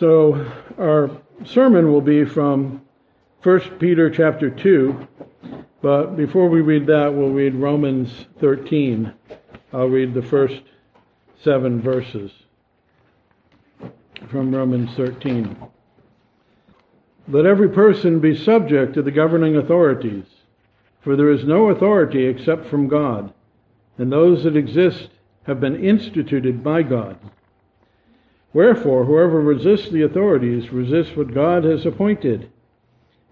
[0.00, 1.10] So our
[1.44, 2.80] sermon will be from
[3.42, 5.06] 1 Peter chapter 2,
[5.82, 9.12] but before we read that, we'll read Romans 13.
[9.74, 10.62] I'll read the first
[11.44, 12.32] seven verses
[14.30, 15.54] from Romans 13.
[17.28, 20.24] Let every person be subject to the governing authorities,
[21.02, 23.34] for there is no authority except from God,
[23.98, 25.10] and those that exist
[25.42, 27.18] have been instituted by God.
[28.52, 32.50] Wherefore, whoever resists the authorities resists what God has appointed,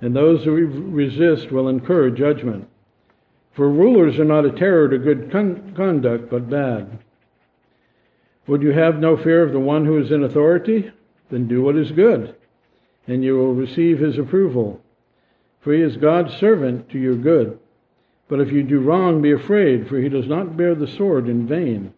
[0.01, 2.69] and those who resist will incur judgment.
[3.53, 7.01] For rulers are not a terror to good con- conduct, but bad.
[8.47, 10.93] Would you have no fear of the one who is in authority?
[11.31, 12.37] Then do what is good,
[13.07, 14.81] and you will receive his approval.
[15.61, 17.59] For he is God's servant to your good.
[18.29, 21.49] But if you do wrong, be afraid, for he does not bear the sword in
[21.49, 21.93] vain.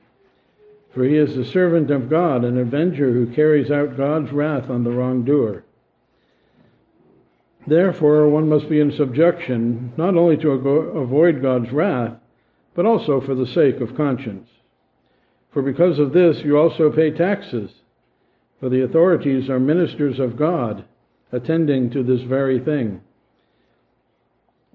[0.92, 4.82] For he is the servant of God, an avenger who carries out God's wrath on
[4.82, 5.62] the wrongdoer.
[7.66, 12.16] Therefore, one must be in subjection, not only to avoid God's wrath,
[12.74, 14.48] but also for the sake of conscience.
[15.52, 17.70] For because of this, you also pay taxes,
[18.58, 20.84] for the authorities are ministers of God,
[21.30, 23.00] attending to this very thing.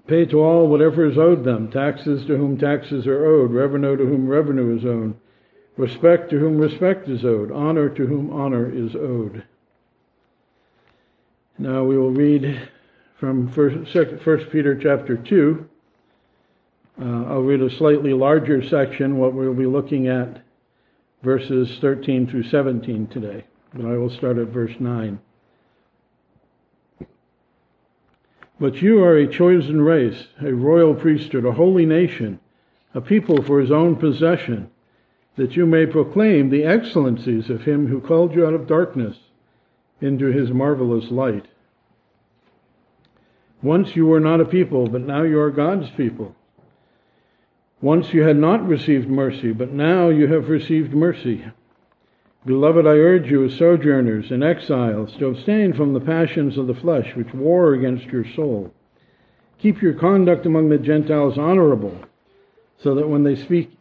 [0.06, 4.06] Pay to all whatever is owed them, taxes to whom taxes are owed, revenue to
[4.06, 5.14] whom revenue is owed
[5.76, 9.44] respect to whom respect is owed, honor to whom honor is owed.
[11.58, 12.68] Now we will read
[13.18, 15.68] from First Peter chapter 2.
[17.00, 20.42] Uh, I'll read a slightly larger section, what we'll be looking at
[21.22, 23.44] verses 13 through 17 today.
[23.74, 25.18] But I will start at verse 9.
[28.58, 32.40] But you are a chosen race, a royal priesthood, a holy nation,
[32.94, 34.70] a people for his own possession
[35.36, 39.16] that you may proclaim the excellencies of him who called you out of darkness
[40.00, 41.46] into his marvelous light.
[43.62, 46.34] Once you were not a people, but now you are God's people.
[47.80, 51.44] Once you had not received mercy, but now you have received mercy.
[52.46, 56.74] Beloved, I urge you as sojourners and exiles to abstain from the passions of the
[56.74, 58.72] flesh which war against your soul.
[59.58, 61.98] Keep your conduct among the Gentiles honorable,
[62.78, 63.75] so that when they speak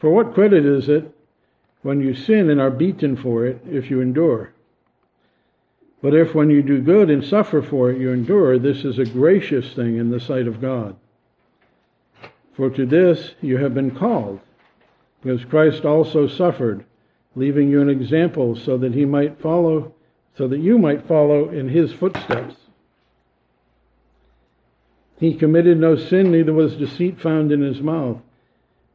[0.00, 1.14] For what credit is it
[1.82, 4.52] when you sin and are beaten for it if you endure?
[6.02, 9.04] But if when you do good and suffer for it you endure, this is a
[9.04, 10.96] gracious thing in the sight of God.
[12.54, 14.40] For to this you have been called,
[15.22, 16.86] because Christ also suffered,
[17.36, 19.94] leaving you an example so that he might follow,
[20.36, 22.56] so that you might follow in his footsteps.
[25.18, 28.22] He committed no sin, neither was deceit found in his mouth.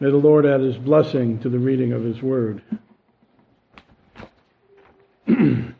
[0.00, 2.62] May the Lord add his blessing to the reading of his word.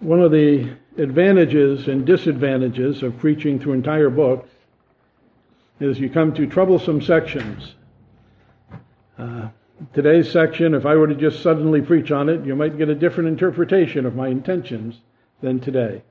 [0.00, 4.48] One of the advantages and disadvantages of preaching through entire books
[5.78, 7.74] is you come to troublesome sections.
[9.18, 9.48] Uh,
[9.92, 12.94] today's section, if I were to just suddenly preach on it, you might get a
[12.94, 14.98] different interpretation of my intentions
[15.42, 16.02] than today.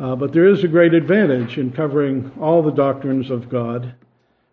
[0.00, 3.94] Uh, but there is a great advantage in covering all the doctrines of God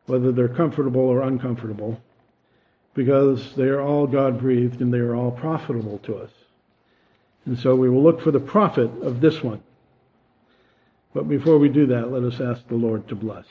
[0.10, 2.02] whether they're comfortable or uncomfortable,
[2.96, 6.32] because they are all God breathed and they are all profitable to us.
[7.46, 9.62] And so we will look for the profit of this one.
[11.14, 13.46] But before we do that, let us ask the Lord to bless.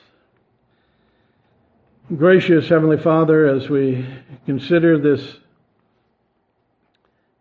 [2.17, 4.07] Gracious Heavenly Father, as we
[4.47, 5.39] consider this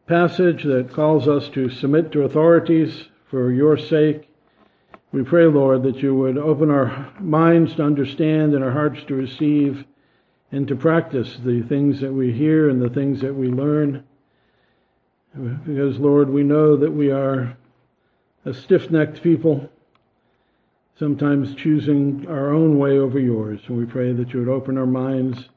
[0.08, 4.27] passage that calls us to submit to authorities for your sake,
[5.12, 9.16] we pray, Lord, that you would open our minds to understand and our hearts to
[9.16, 9.86] receive
[10.52, 14.04] and to practice the things that we hear and the things that we learn.
[15.34, 17.58] Because, Lord, we know that we are
[18.46, 19.70] a stiff necked people
[21.00, 23.62] sometimes choosing our own way over yours.
[23.68, 25.50] And we pray that you would open our minds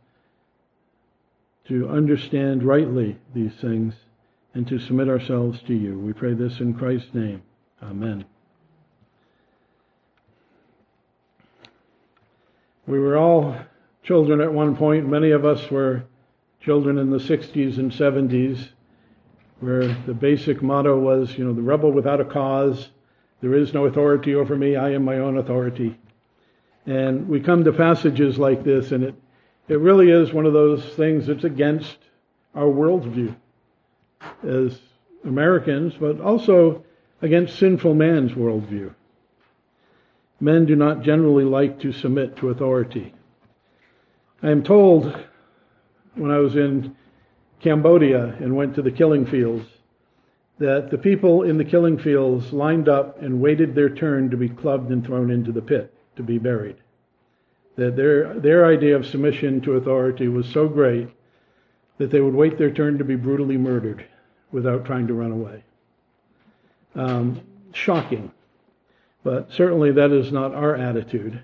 [1.68, 3.94] to understand rightly these things
[4.54, 5.98] and to submit ourselves to you.
[5.98, 7.42] We pray this in Christ's name.
[7.82, 8.24] Amen.
[12.90, 13.56] We were all
[14.02, 15.08] children at one point.
[15.08, 16.02] Many of us were
[16.60, 18.70] children in the 60s and 70s,
[19.60, 22.88] where the basic motto was, you know, the rebel without a cause
[23.40, 24.74] there is no authority over me.
[24.74, 25.98] I am my own authority.
[26.84, 29.14] And we come to passages like this, and it,
[29.68, 31.96] it really is one of those things that's against
[32.56, 33.36] our worldview
[34.42, 34.80] as
[35.24, 36.84] Americans, but also
[37.22, 38.92] against sinful man's worldview.
[40.40, 43.14] Men do not generally like to submit to authority.
[44.42, 45.14] I am told
[46.14, 46.96] when I was in
[47.60, 49.68] Cambodia and went to the killing fields
[50.58, 54.48] that the people in the killing fields lined up and waited their turn to be
[54.48, 56.76] clubbed and thrown into the pit to be buried.
[57.76, 61.08] That their, their idea of submission to authority was so great
[61.96, 64.04] that they would wait their turn to be brutally murdered
[64.52, 65.64] without trying to run away.
[66.94, 67.40] Um,
[67.72, 68.30] shocking.
[69.22, 71.42] But certainly that is not our attitude.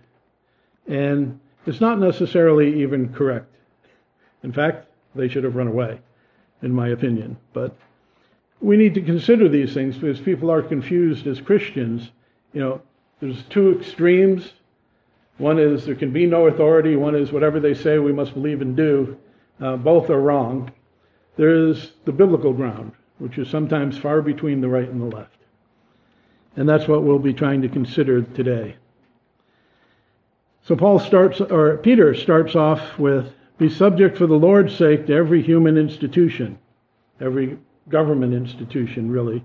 [0.87, 3.53] And it's not necessarily even correct.
[4.43, 6.01] In fact, they should have run away,
[6.63, 7.37] in my opinion.
[7.53, 7.77] But
[8.61, 12.11] we need to consider these things because people are confused as Christians.
[12.53, 12.83] You know,
[13.21, 14.53] there's two extremes.
[15.39, 16.97] One is there can be no authority.
[16.97, 19.19] One is whatever they say we must believe and do.
[19.61, 20.71] Uh, both are wrong.
[21.37, 25.37] There is the biblical ground, which is sometimes far between the right and the left.
[26.57, 28.77] And that's what we'll be trying to consider today.
[30.63, 35.15] So Paul starts, or Peter starts off with, be subject for the Lord's sake to
[35.15, 36.59] every human institution,
[37.21, 37.59] every
[37.89, 39.45] government institution, really.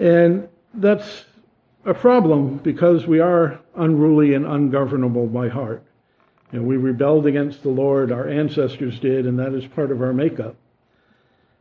[0.00, 1.24] And that's
[1.84, 5.82] a problem because we are unruly and ungovernable by heart.
[6.52, 10.12] And we rebelled against the Lord, our ancestors did, and that is part of our
[10.12, 10.56] makeup.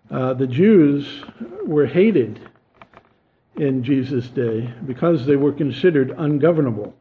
[0.09, 1.23] Uh, the Jews
[1.65, 2.48] were hated
[3.59, 6.93] in Jesus' day because they were considered ungovernable.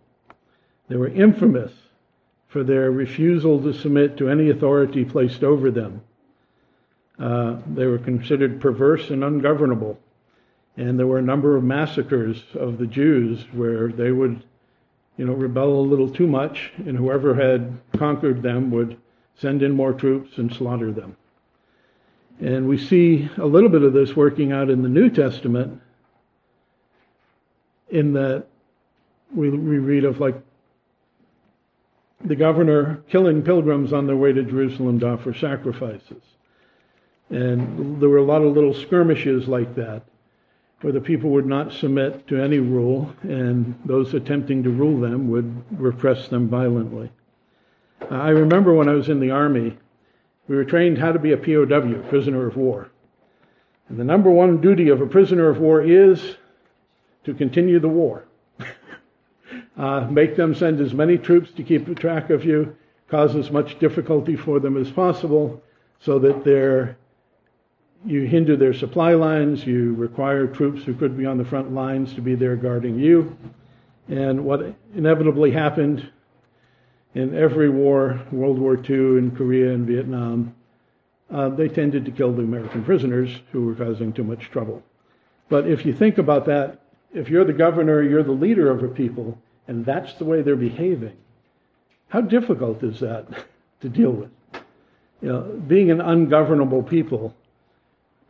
[0.89, 1.73] They were infamous
[2.49, 6.01] for their refusal to submit to any authority placed over them.
[7.19, 9.99] Uh, they were considered perverse and ungovernable.
[10.77, 14.43] And there were a number of massacres of the Jews where they would,
[15.17, 18.97] you know, rebel a little too much, and whoever had conquered them would
[19.37, 21.17] send in more troops and slaughter them.
[22.41, 25.81] And we see a little bit of this working out in the New Testament,
[27.91, 28.47] in that
[29.35, 30.41] we, we read of like
[32.25, 36.23] the governor killing pilgrims on their way to Jerusalem to offer sacrifices.
[37.31, 40.03] And there were a lot of little skirmishes like that,
[40.81, 45.29] where the people would not submit to any rule, and those attempting to rule them
[45.31, 47.11] would repress them violently.
[48.11, 49.77] I remember when I was in the Army,
[50.47, 52.91] we were trained how to be a POW, prisoner of war.
[53.89, 56.37] And the number one duty of a prisoner of war is
[57.29, 58.25] to continue the war.
[59.77, 62.75] uh, make them send as many troops to keep track of you,
[63.09, 65.63] cause as much difficulty for them as possible,
[66.01, 66.97] so that they're
[68.07, 72.15] you hinder their supply lines, you require troops who could be on the front lines
[72.15, 73.37] to be there guarding you.
[74.09, 76.09] And what inevitably happened
[77.15, 80.55] in every war, World War II, in Korea and Vietnam,
[81.31, 84.83] uh, they tended to kill the American prisoners who were causing too much trouble.
[85.49, 86.81] But if you think about that,
[87.13, 90.57] if you're the governor, you're the leader of a people, and that's the way they're
[90.57, 91.17] behaving,
[92.09, 93.27] how difficult is that
[93.81, 94.31] to deal with?
[95.21, 97.35] You know, being an ungovernable people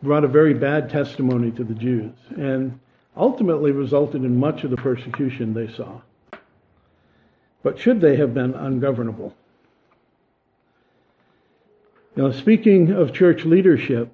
[0.03, 2.79] brought a very bad testimony to the Jews and
[3.17, 6.01] ultimately resulted in much of the persecution they saw.
[7.63, 9.35] But should they have been ungovernable?
[12.17, 14.13] Now, speaking of church leadership,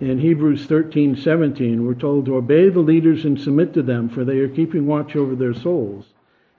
[0.00, 4.24] in Hebrews 13 17, we're told to obey the leaders and submit to them, for
[4.24, 6.06] they are keeping watch over their souls,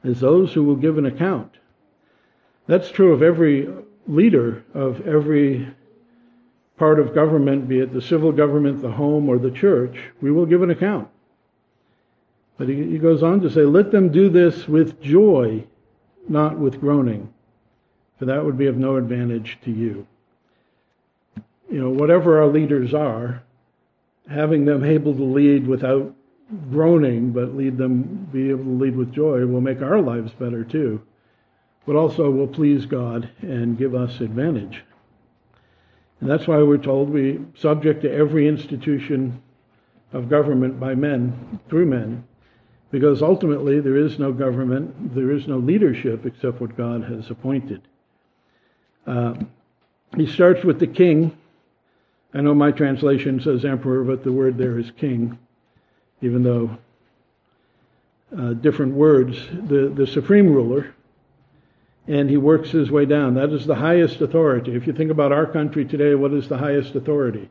[0.03, 1.55] as those who will give an account.
[2.67, 3.69] That's true of every
[4.07, 5.67] leader of every
[6.77, 10.45] part of government, be it the civil government, the home, or the church, we will
[10.45, 11.09] give an account.
[12.57, 15.65] But he, he goes on to say, let them do this with joy,
[16.27, 17.33] not with groaning,
[18.17, 20.07] for that would be of no advantage to you.
[21.69, 23.43] You know, whatever our leaders are,
[24.29, 26.15] having them able to lead without
[26.71, 30.63] groaning, but lead them, be able to lead with joy, will make our lives better
[30.63, 31.01] too,
[31.85, 34.83] but also will please God and give us advantage.
[36.21, 39.41] And that's why we're told we subject to every institution
[40.11, 42.23] of government by men, through men,
[42.91, 47.81] because ultimately there is no government, there is no leadership except what God has appointed.
[49.05, 49.35] Uh,
[50.17, 51.37] he starts with the king.
[52.33, 55.37] I know my translation says emperor, but the word there is king,
[56.21, 56.77] even though
[58.37, 59.35] uh, different words.
[59.49, 60.93] The, the supreme ruler,
[62.07, 63.35] and he works his way down.
[63.35, 64.75] That is the highest authority.
[64.75, 67.49] If you think about our country today, what is the highest authority?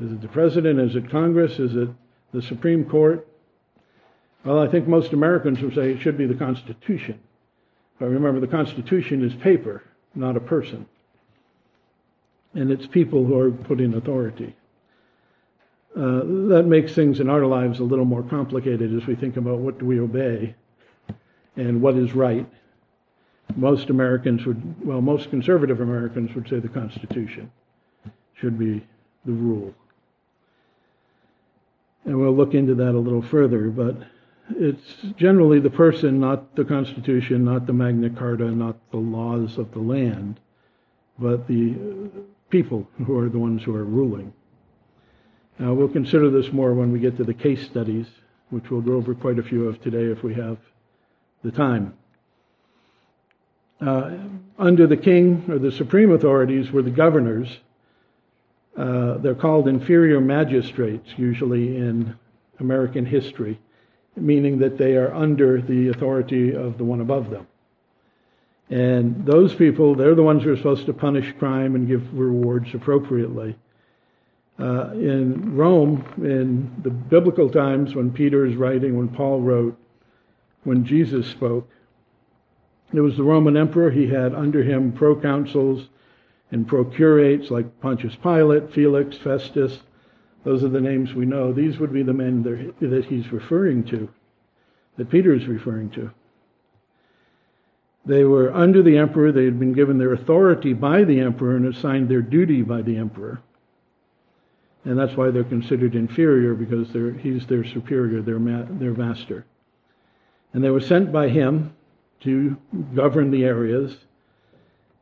[0.00, 0.80] Is it the president?
[0.80, 1.58] Is it Congress?
[1.58, 1.88] Is it
[2.32, 3.26] the Supreme Court?
[4.44, 7.20] Well, I think most Americans would say it should be the Constitution.
[7.98, 9.82] But remember, the Constitution is paper,
[10.14, 10.86] not a person.
[12.54, 14.56] And it's people who are put in authority.
[15.96, 19.58] Uh, that makes things in our lives a little more complicated as we think about
[19.58, 20.54] what do we obey
[21.56, 22.46] and what is right.
[23.56, 27.50] Most Americans would, well, most conservative Americans would say the Constitution
[28.34, 28.86] should be
[29.24, 29.74] the rule.
[32.04, 33.96] And we'll look into that a little further, but
[34.50, 39.72] it's generally the person, not the Constitution, not the Magna Carta, not the laws of
[39.72, 40.38] the land,
[41.18, 41.74] but the
[42.50, 44.32] people who are the ones who are ruling.
[45.58, 48.06] Now, we'll consider this more when we get to the case studies,
[48.50, 50.58] which we'll go over quite a few of today if we have
[51.42, 51.94] the time.
[53.80, 54.16] Uh,
[54.58, 57.58] under the king or the supreme authorities were the governors.
[58.76, 62.16] Uh, they're called inferior magistrates, usually in
[62.60, 63.58] American history
[64.20, 67.46] meaning that they are under the authority of the one above them.
[68.70, 72.74] And those people, they're the ones who are supposed to punish crime and give rewards
[72.74, 73.56] appropriately.
[74.58, 79.78] Uh, in Rome, in the biblical times, when Peter is writing, when Paul wrote,
[80.64, 81.68] when Jesus spoke,
[82.92, 83.90] it was the Roman emperor.
[83.90, 85.88] He had under him proconsuls
[86.50, 89.78] and procurators like Pontius Pilate, Felix, Festus,
[90.44, 91.52] those are the names we know.
[91.52, 92.42] These would be the men
[92.80, 94.08] that he's referring to,
[94.96, 96.10] that Peter is referring to.
[98.08, 99.30] They were under the emperor.
[99.30, 102.96] They had been given their authority by the emperor and assigned their duty by the
[102.96, 103.40] emperor.
[104.84, 106.88] And that's why they're considered inferior because
[107.22, 109.44] he's their superior, their, ma- their master.
[110.52, 111.74] And they were sent by him
[112.22, 112.56] to
[112.94, 113.96] govern the areas.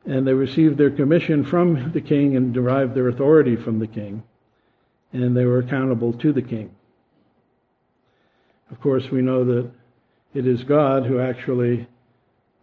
[0.05, 4.23] And they received their commission from the king and derived their authority from the king
[5.13, 6.75] and they were accountable to the king.
[8.71, 9.71] Of course, we know that
[10.35, 11.87] it is God who actually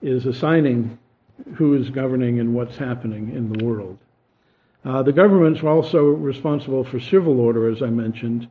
[0.03, 1.00] is assigning
[1.55, 3.98] who is governing and what's happening in the world.
[4.86, 8.50] Uh, the governments were also responsible for civil order, as I mentioned,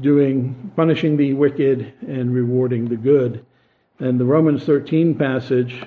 [0.00, 3.44] doing punishing the wicked and rewarding the good.
[3.98, 5.82] And the Romans 13 passage,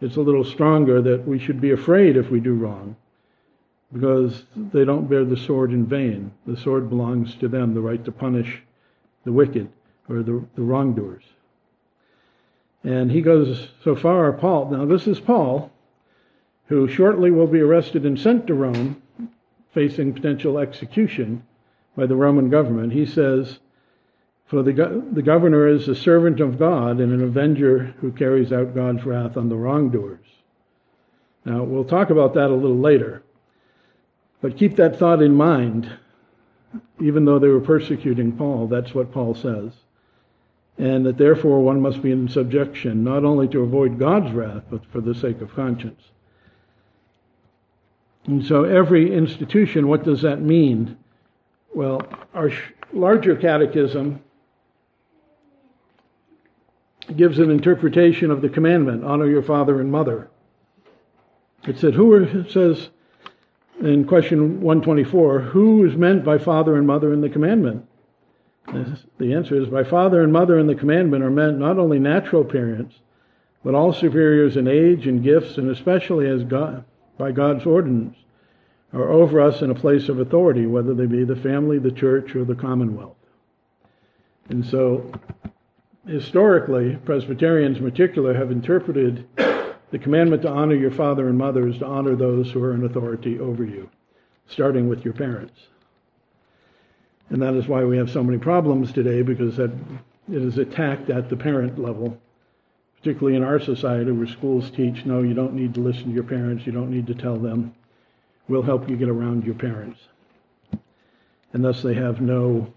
[0.00, 2.96] it's a little stronger that we should be afraid if we do wrong
[3.92, 6.30] because they don't bear the sword in vain.
[6.46, 8.62] The sword belongs to them, the right to punish
[9.24, 9.68] the wicked
[10.08, 11.24] or the, the wrongdoers.
[12.84, 14.70] And he goes so far, Paul.
[14.70, 15.70] Now, this is Paul,
[16.66, 19.02] who shortly will be arrested and sent to Rome,
[19.72, 21.42] facing potential execution
[21.96, 22.92] by the Roman government.
[22.92, 23.58] He says,
[24.46, 28.74] For the, the governor is a servant of God and an avenger who carries out
[28.74, 30.24] God's wrath on the wrongdoers.
[31.44, 33.22] Now, we'll talk about that a little later.
[34.40, 35.90] But keep that thought in mind.
[37.00, 39.72] Even though they were persecuting Paul, that's what Paul says.
[40.78, 44.84] And that therefore one must be in subjection, not only to avoid God's wrath, but
[44.86, 46.02] for the sake of conscience.
[48.26, 50.96] And so every institution, what does that mean?
[51.74, 52.02] Well,
[52.34, 52.52] our
[52.92, 54.20] larger catechism
[57.16, 60.28] gives an interpretation of the commandment honor your father and mother.
[61.66, 62.90] It said, who are, it says,
[63.80, 67.86] in question 124, who is meant by father and mother in the commandment?
[68.72, 72.44] The answer is by father and mother in the commandment are meant not only natural
[72.44, 72.96] parents,
[73.64, 76.84] but all superiors in age and gifts, and especially as God,
[77.16, 78.16] by God's ordinance,
[78.92, 82.34] are over us in a place of authority, whether they be the family, the church,
[82.36, 83.16] or the commonwealth.
[84.48, 85.12] And so,
[86.06, 89.26] historically, Presbyterians in particular have interpreted
[89.90, 92.84] the commandment to honor your father and mother is to honor those who are in
[92.84, 93.90] authority over you,
[94.46, 95.68] starting with your parents.
[97.30, 99.70] And that is why we have so many problems today, because that
[100.30, 102.18] it is attacked at the parent level,
[102.98, 106.24] particularly in our society where schools teach no, you don't need to listen to your
[106.24, 107.74] parents, you don't need to tell them.
[108.48, 110.00] We'll help you get around your parents.
[111.52, 112.72] And thus they have no,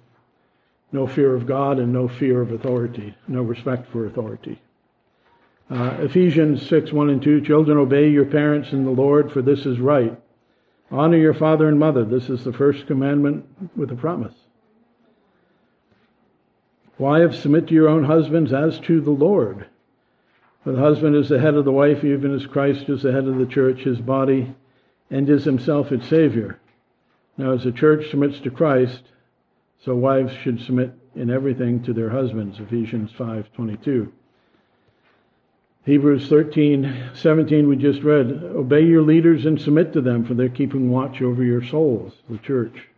[0.91, 4.61] no fear of God and no fear of authority, no respect for authority.
[5.69, 9.65] Uh, Ephesians 6 1 and 2 Children, obey your parents in the Lord, for this
[9.65, 10.17] is right.
[10.91, 12.03] Honor your father and mother.
[12.03, 13.45] This is the first commandment
[13.77, 14.33] with a promise.
[17.01, 19.65] Wives, submit to your own husbands as to the Lord.
[20.63, 23.25] For the husband is the head of the wife, even as Christ is the head
[23.25, 24.53] of the church, his body,
[25.09, 26.59] and is himself its Savior.
[27.39, 29.01] Now, as the church submits to Christ,
[29.83, 32.59] so wives should submit in everything to their husbands.
[32.59, 34.11] Ephesians 5:22.
[35.85, 40.91] Hebrews 13:17 we just read, obey your leaders and submit to them for they're keeping
[40.91, 42.89] watch over your souls, the church.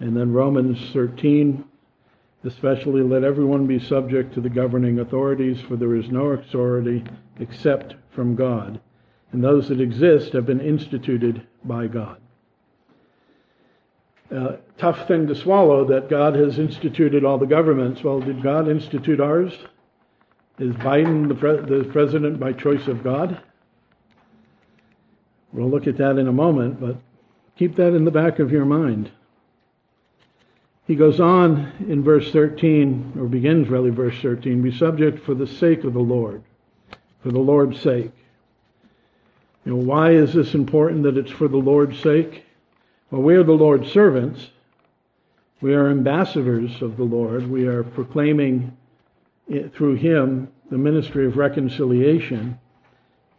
[0.00, 1.64] And then Romans 13
[2.44, 7.04] especially let everyone be subject to the governing authorities for there is no authority
[7.38, 8.80] except from God,
[9.32, 12.20] and those that exist have been instituted by God.
[14.34, 18.02] Uh, tough thing to swallow that God has instituted all the governments.
[18.02, 19.52] Well, did God institute ours?
[20.58, 23.40] Is Biden the, pre- the president by choice of God?
[25.52, 26.96] We'll look at that in a moment, but
[27.56, 29.10] keep that in the back of your mind.
[30.92, 35.46] He goes on in verse 13, or begins really verse 13, be subject for the
[35.46, 36.42] sake of the Lord,
[37.22, 38.12] for the Lord's sake.
[39.64, 42.44] You know, why is this important that it's for the Lord's sake?
[43.10, 44.50] Well, we are the Lord's servants.
[45.62, 47.50] We are ambassadors of the Lord.
[47.50, 48.76] We are proclaiming
[49.72, 52.60] through him the ministry of reconciliation.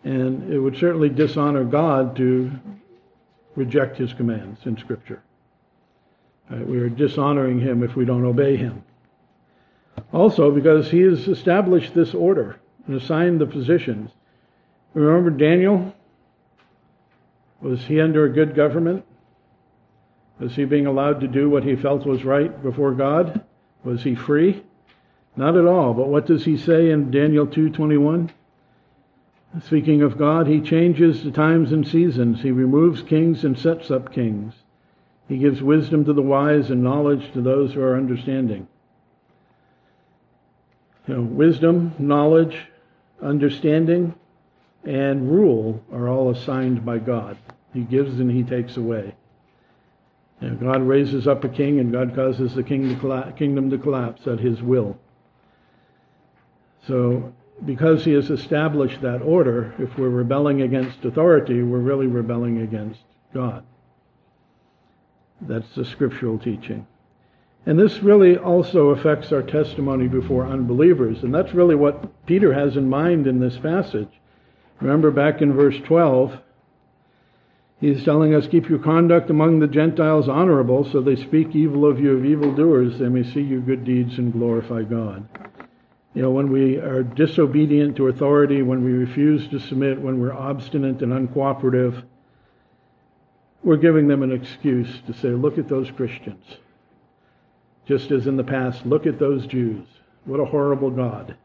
[0.04, 2.52] And it would certainly dishonor God to
[3.56, 5.22] reject his commands in Scripture.
[6.50, 6.68] Right?
[6.68, 8.84] We are dishonoring him if we don't obey him.
[10.12, 14.12] Also, because he has established this order and assigned the positions.
[14.94, 15.94] Remember Daniel?
[17.62, 19.06] Was he under a good government?
[20.40, 23.44] Was he being allowed to do what he felt was right before God?
[23.84, 24.64] Was he free?
[25.36, 25.94] Not at all.
[25.94, 28.30] But what does he say in Daniel 2:21?
[29.62, 32.42] Speaking of God, he changes the times and seasons.
[32.42, 34.63] He removes kings and sets up kings.
[35.28, 38.68] He gives wisdom to the wise and knowledge to those who are understanding.
[41.08, 42.58] You know, wisdom, knowledge,
[43.22, 44.16] understanding,
[44.84, 47.38] and rule are all assigned by God.
[47.74, 49.16] He gives and he takes away.
[50.42, 53.78] You know, God raises up a king and God causes the king to kingdom to
[53.78, 54.98] collapse at his will.
[56.88, 57.34] So,
[57.66, 63.00] because he has established that order, if we're rebelling against authority, we're really rebelling against
[63.34, 63.64] God.
[65.48, 66.88] That's the scriptural teaching.
[67.66, 71.24] And this really also affects our testimony before unbelievers.
[71.24, 74.10] And that's really what Peter has in mind in this passage.
[74.82, 76.38] Remember back in verse 12,
[77.80, 82.02] he's telling us, Keep your conduct among the Gentiles honorable, so they speak evil of
[82.02, 85.26] you of evildoers, they may see your good deeds and glorify God.
[86.14, 90.34] You know, when we are disobedient to authority, when we refuse to submit, when we're
[90.34, 92.04] obstinate and uncooperative,
[93.64, 96.44] we're giving them an excuse to say, look at those Christians.
[97.86, 99.88] Just as in the past, look at those Jews.
[100.26, 101.36] What a horrible God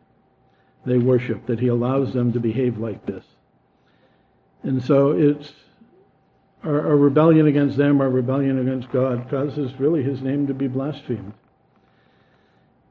[0.85, 3.25] they worship, that he allows them to behave like this.
[4.63, 5.53] And so it's
[6.65, 10.69] our, our rebellion against them, our rebellion against God, causes really his name to be
[10.69, 11.33] blasphemed.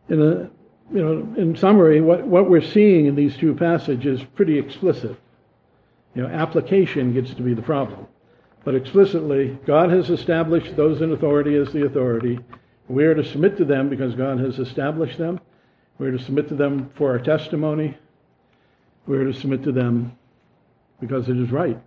[0.10, 0.50] In a,
[0.94, 5.18] you know, in summary, what, what we're seeing in these two passages is pretty explicit.
[6.16, 8.08] You know, application gets to be the problem.
[8.68, 12.38] But explicitly, God has established those in authority as the authority.
[12.90, 15.40] We are to submit to them because God has established them.
[16.00, 17.98] We are to submit to them for our testimony.
[19.06, 20.18] We are to submit to them
[21.00, 21.80] because it is right.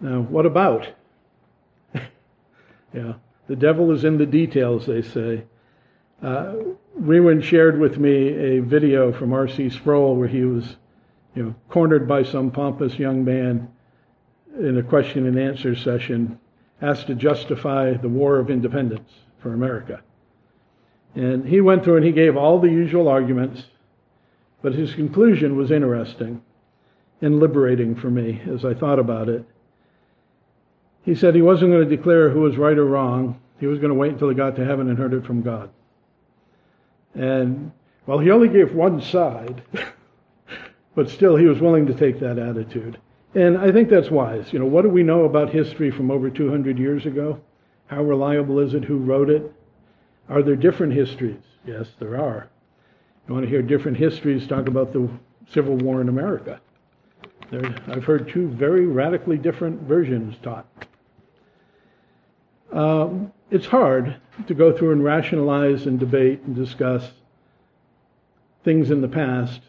[0.00, 0.88] Now, what about?
[2.94, 3.12] yeah,
[3.46, 5.44] the devil is in the details, they say.
[6.22, 6.54] Uh,
[7.42, 9.68] shared with me a video from R.C.
[9.68, 10.76] Sproul where he was,
[11.34, 13.68] you know, cornered by some pompous young man
[14.58, 16.38] in a question and answer session,
[16.82, 20.02] asked to justify the War of Independence for America.
[21.14, 23.64] And he went through and he gave all the usual arguments,
[24.62, 26.42] but his conclusion was interesting
[27.20, 29.44] and liberating for me as I thought about it.
[31.04, 33.40] He said he wasn't going to declare who was right or wrong.
[33.58, 35.70] He was going to wait until he got to heaven and heard it from God.
[37.14, 37.72] And,
[38.06, 39.62] well, he only gave one side,
[40.94, 42.98] but still he was willing to take that attitude.
[43.34, 44.52] And I think that's wise.
[44.52, 47.40] You know, what do we know about history from over 200 years ago?
[47.86, 48.84] How reliable is it?
[48.84, 49.52] Who wrote it?
[50.28, 51.42] Are there different histories?
[51.64, 52.48] Yes, there are.
[53.28, 54.46] You want to hear different histories?
[54.46, 55.08] Talk about the
[55.52, 56.60] Civil War in America.
[57.50, 60.66] There, I've heard two very radically different versions taught.
[62.72, 64.16] Um, it's hard
[64.46, 67.10] to go through and rationalize and debate and discuss
[68.64, 69.60] things in the past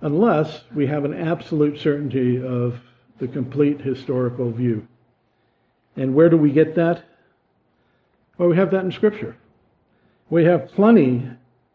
[0.00, 2.80] unless we have an absolute certainty of
[3.18, 4.86] the complete historical view.
[5.96, 7.04] And where do we get that?
[8.38, 9.36] Well, we have that in Scripture.
[10.30, 11.28] We have plenty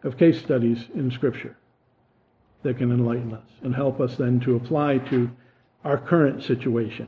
[0.03, 1.55] of case studies in Scripture
[2.63, 5.29] that can enlighten us and help us then to apply to
[5.83, 7.07] our current situation.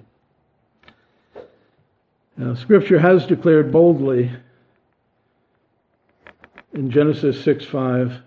[2.35, 4.31] Now, Scripture has declared boldly
[6.73, 8.21] in Genesis 6 5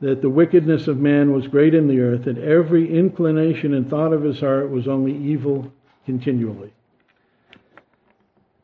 [0.00, 4.12] that the wickedness of man was great in the earth, and every inclination and thought
[4.12, 5.72] of his heart was only evil
[6.06, 6.72] continually.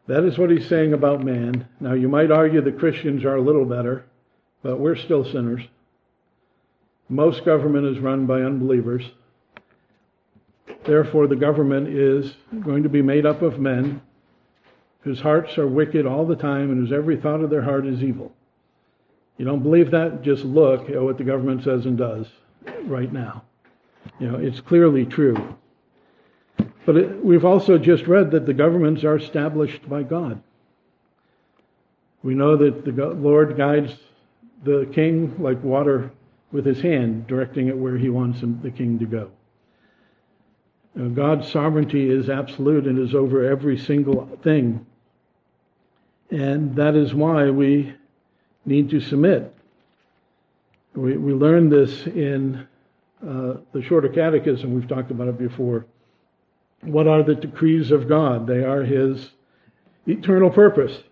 [0.06, 1.66] That is what he's saying about man.
[1.80, 4.04] Now, you might argue that Christians are a little better,
[4.62, 5.62] but we're still sinners.
[7.08, 9.04] Most government is run by unbelievers.
[10.84, 14.02] Therefore, the government is going to be made up of men
[15.00, 18.02] whose hearts are wicked all the time and whose every thought of their heart is
[18.02, 18.32] evil.
[19.36, 20.22] You don't believe that?
[20.22, 22.26] Just look at what the government says and does
[22.84, 23.42] right now.
[24.20, 25.56] You know, it's clearly true.
[26.86, 30.42] But it, we've also just read that the governments are established by God.
[32.22, 33.94] We know that the Lord guides
[34.62, 36.10] the king like water
[36.52, 39.30] with his hand, directing it where he wants him, the king to go.
[40.94, 44.86] Now, God's sovereignty is absolute and is over every single thing.
[46.30, 47.94] And that is why we
[48.64, 49.54] need to submit.
[50.94, 52.66] We, we learned this in
[53.22, 55.86] uh, the Shorter Catechism, we've talked about it before.
[56.82, 58.46] What are the decrees of God?
[58.46, 59.30] They are His
[60.06, 61.02] eternal purpose,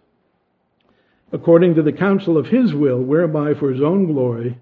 [1.33, 4.59] according to the counsel of His will, whereby for His own glory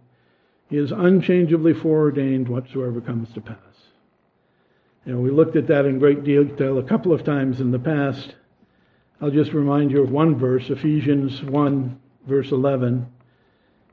[0.68, 3.56] He is unchangeably foreordained whatsoever comes to pass.
[5.06, 8.34] Know, we looked at that in great detail a couple of times in the past.
[9.20, 13.06] I'll just remind you of one verse, Ephesians 1 verse 11.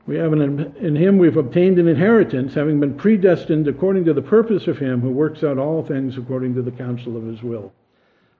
[0.06, 4.22] We have an, in him we've obtained an inheritance, having been predestined according to the
[4.22, 7.72] purpose of him who works out all things according to the counsel of his will.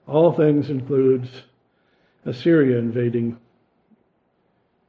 [0.07, 1.29] All things includes
[2.25, 3.37] Assyria invading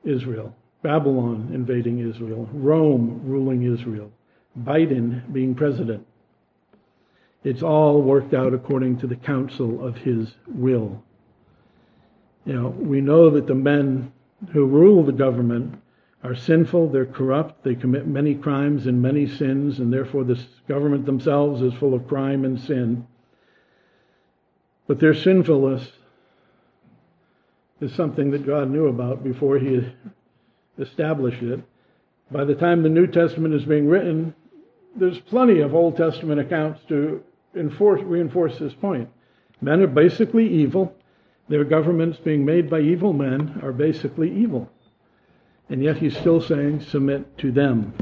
[0.06, 4.10] Israel, Babylon invading Israel, Rome ruling Israel,
[4.62, 6.06] Biden being president.
[7.44, 11.04] It's all worked out according to the counsel of his will.
[12.46, 14.12] You know, we know that the men
[14.52, 15.82] who rule the government
[16.24, 21.06] are sinful, they're corrupt, they commit many crimes and many sins, and therefore this government
[21.06, 23.08] themselves is full of crime and sin.
[24.88, 25.92] But their sinfulness
[27.80, 29.82] is something that God knew about before He
[30.78, 31.62] established it.
[32.32, 34.36] By the time the New Testament is being written,
[34.96, 37.24] there's plenty of Old Testament accounts to
[37.56, 39.10] enforce, reinforce this point.
[39.62, 40.96] Men are basically evil.
[41.50, 44.70] Their governments being made by evil men are basically evil.
[45.68, 47.94] And yet he's still saying, submit to them.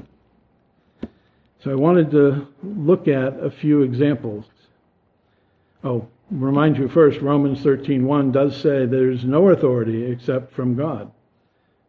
[1.60, 4.45] So I wanted to look at a few examples.
[5.83, 11.12] Oh, remind you first, Romans 13:1 does say there's no authority except from God.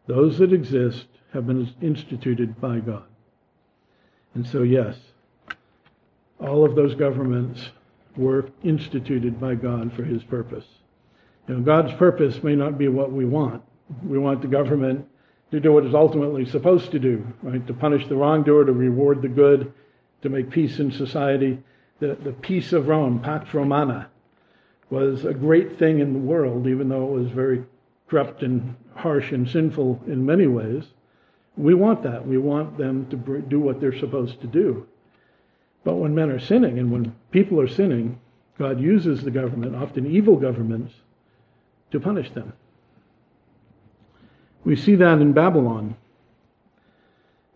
[0.07, 3.03] Those that exist have been instituted by God.
[4.33, 4.97] And so yes,
[6.39, 7.69] all of those governments
[8.15, 10.65] were instituted by God for his purpose.
[11.49, 13.63] You know, God's purpose may not be what we want.
[14.03, 15.07] We want the government
[15.49, 17.65] to do what it's ultimately supposed to do, right?
[17.65, 19.73] To punish the wrongdoer, to reward the good,
[20.21, 21.57] to make peace in society.
[22.01, 24.09] The, the peace of Rome, Pax Romana,
[24.91, 27.63] was a great thing in the world, even though it was very
[28.07, 30.83] corrupt and harsh and sinful in many ways.
[31.57, 32.27] We want that.
[32.27, 34.85] We want them to do what they're supposed to do.
[35.83, 38.19] But when men are sinning and when people are sinning,
[38.59, 40.93] God uses the government, often evil governments,
[41.91, 42.53] to punish them.
[44.63, 45.95] We see that in Babylon.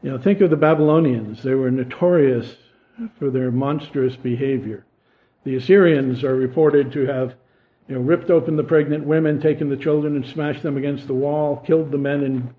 [0.02, 1.44] You know, think of the Babylonians.
[1.44, 2.56] They were notorious
[3.20, 4.86] for their monstrous behavior.
[5.44, 7.36] The Assyrians are reported to have
[7.88, 11.14] you know, ripped open the pregnant women, taken the children and smashed them against the
[11.14, 12.54] wall, killed the men and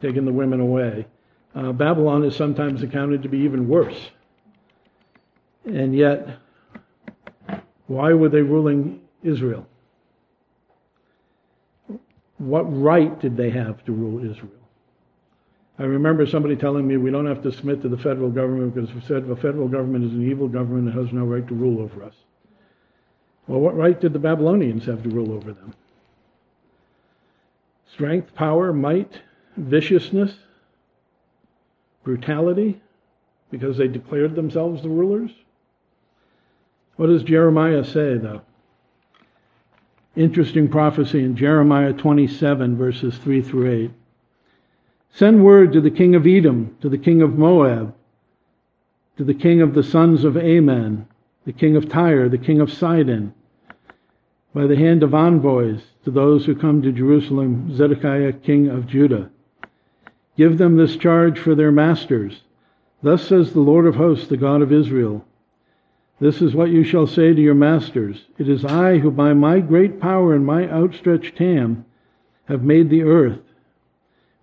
[0.00, 1.06] taken the women away.
[1.54, 4.10] Uh, Babylon is sometimes accounted to be even worse.
[5.64, 6.38] And yet,
[7.86, 9.66] why were they ruling Israel?
[12.38, 14.52] What right did they have to rule Israel?
[15.78, 18.92] I remember somebody telling me we don't have to submit to the federal government because
[18.92, 21.80] we said the federal government is an evil government and has no right to rule
[21.80, 22.14] over us.
[23.46, 25.74] Well, what right did the Babylonians have to rule over them?
[27.98, 29.20] strength, power, might,
[29.56, 30.32] viciousness,
[32.04, 32.80] brutality,
[33.50, 35.32] because they declared themselves the rulers.
[36.94, 38.42] What does Jeremiah say, though?
[40.18, 43.90] Interesting prophecy in Jeremiah 27, verses 3 through 8.
[45.10, 47.94] Send word to the king of Edom, to the king of Moab,
[49.16, 51.06] to the king of the sons of Ammon,
[51.44, 53.32] the king of Tyre, the king of Sidon,
[54.52, 59.30] by the hand of envoys to those who come to Jerusalem, Zedekiah, king of Judah.
[60.36, 62.42] Give them this charge for their masters.
[63.04, 65.24] Thus says the Lord of hosts, the God of Israel.
[66.20, 68.26] This is what you shall say to your masters.
[68.38, 71.84] It is I who by my great power and my outstretched hand
[72.46, 73.40] have made the earth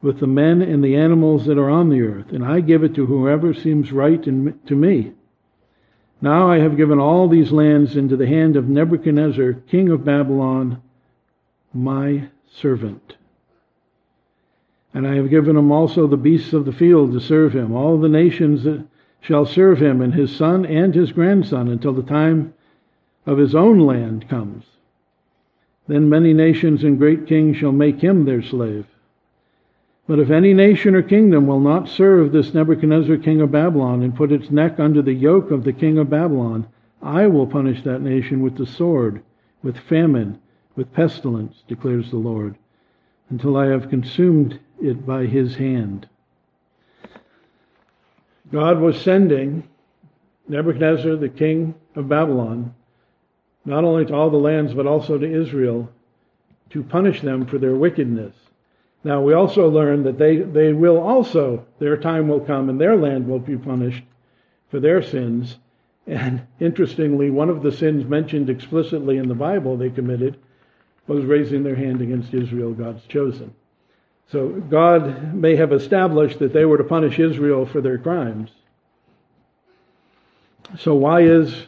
[0.01, 2.93] with the men and the animals that are on the earth, and I give it
[2.95, 5.13] to whoever seems right to me.
[6.21, 10.81] Now I have given all these lands into the hand of Nebuchadnezzar, king of Babylon,
[11.73, 13.17] my servant.
[14.93, 17.97] And I have given him also the beasts of the field to serve him, all
[17.97, 18.85] the nations that
[19.25, 22.53] shall serve him, and his son and his grandson, until the time
[23.25, 24.63] of his own land comes.
[25.87, 28.85] Then many nations and great kings shall make him their slave.
[30.05, 34.15] But if any nation or kingdom will not serve this Nebuchadnezzar king of Babylon and
[34.15, 36.67] put its neck under the yoke of the king of Babylon,
[37.01, 39.23] I will punish that nation with the sword,
[39.63, 40.37] with famine,
[40.75, 42.55] with pestilence, declares the Lord,
[43.31, 46.07] until I have consumed it by his hand.
[48.55, 49.67] God was sending
[50.47, 52.73] Nebuchadnezzar, the king of Babylon,
[53.65, 55.91] not only to all the lands, but also to Israel,
[56.69, 58.33] to punish them for their wickedness.
[59.03, 62.95] Now, we also learn that they, they will also, their time will come and their
[62.95, 64.05] land will be punished
[64.71, 65.57] for their sins.
[66.07, 70.39] And interestingly, one of the sins mentioned explicitly in the Bible they committed
[71.07, 73.53] was raising their hand against Israel, God's chosen.
[74.31, 78.49] So God may have established that they were to punish Israel for their crimes.
[80.79, 81.67] So why is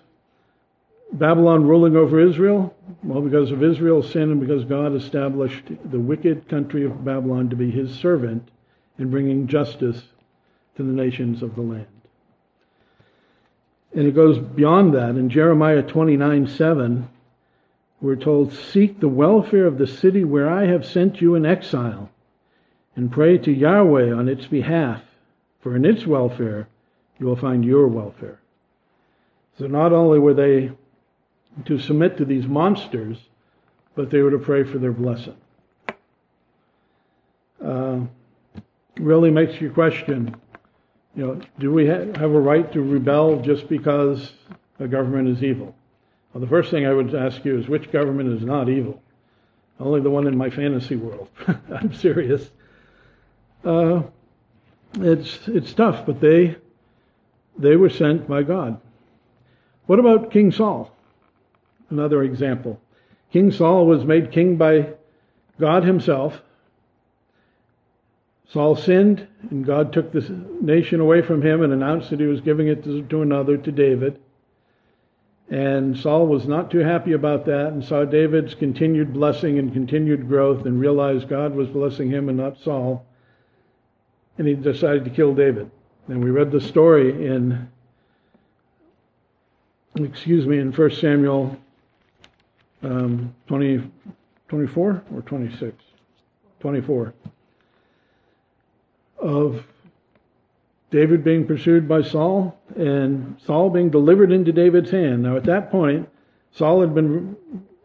[1.12, 2.76] Babylon ruling over Israel?
[3.04, 7.56] Well, because of Israel's sin and because God established the wicked country of Babylon to
[7.56, 8.50] be his servant
[8.98, 10.02] in bringing justice
[10.76, 11.88] to the nations of the land.
[13.93, 15.12] And it goes beyond that.
[15.12, 17.08] In Jeremiah 29 7,
[18.02, 22.10] we're told, Seek the welfare of the city where I have sent you in exile,
[22.98, 25.02] and pray to Yahweh on its behalf,
[25.62, 26.68] for in its welfare
[27.20, 28.40] you will find your welfare.
[29.58, 30.72] So not only were they
[31.66, 33.18] to submit to these monsters,
[33.96, 35.38] but they were to pray for their blessing.
[37.64, 38.02] Uh,
[39.00, 40.36] really makes you question,
[41.16, 44.34] you know, do we ha- have a right to rebel just because
[44.80, 45.76] a government is evil?
[46.34, 49.02] Well, the first thing I would ask you is which government is not evil?
[49.80, 51.30] Only the one in my fantasy world.
[51.48, 52.50] I'm serious.
[53.63, 54.04] Uh,
[54.96, 56.56] it's it's tough, but they
[57.58, 58.80] they were sent by God.
[59.86, 60.96] What about King Saul?
[61.89, 62.80] Another example.
[63.32, 64.93] King Saul was made king by
[65.60, 66.41] God himself.
[68.50, 70.22] Saul sinned, and God took the
[70.62, 73.72] nation away from him and announced that he was giving it to, to another, to
[73.72, 74.20] David.
[75.50, 80.28] And Saul was not too happy about that and saw David's continued blessing and continued
[80.28, 83.06] growth and realized God was blessing him and not Saul.
[84.38, 85.69] And he decided to kill David.
[86.08, 87.67] And we read the story in,
[89.95, 91.58] excuse me, in 1 Samuel
[92.84, 93.89] um, 20,
[94.47, 95.84] 24 or 26?
[96.60, 97.13] 24.
[99.19, 99.63] Of
[100.89, 105.23] David being pursued by Saul and Saul being delivered into David's hand.
[105.23, 106.08] Now, at that point,
[106.52, 107.36] Saul had been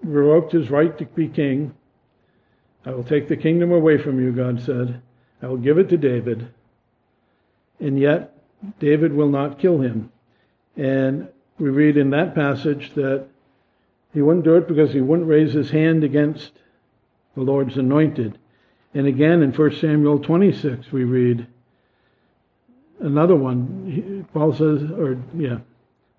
[0.03, 1.75] revoked his right to be king.
[2.85, 5.01] I will take the kingdom away from you, God said.
[5.43, 6.49] I will give it to David.
[7.81, 8.33] And yet,
[8.79, 10.11] David will not kill him.
[10.77, 11.29] And
[11.59, 13.27] we read in that passage that
[14.15, 16.53] he wouldn't do it because he wouldn't raise his hand against
[17.35, 18.39] the Lord's anointed.
[18.95, 21.47] And again in 1 Samuel 26, we read
[23.01, 24.27] another one.
[24.33, 25.59] Paul says, or yeah,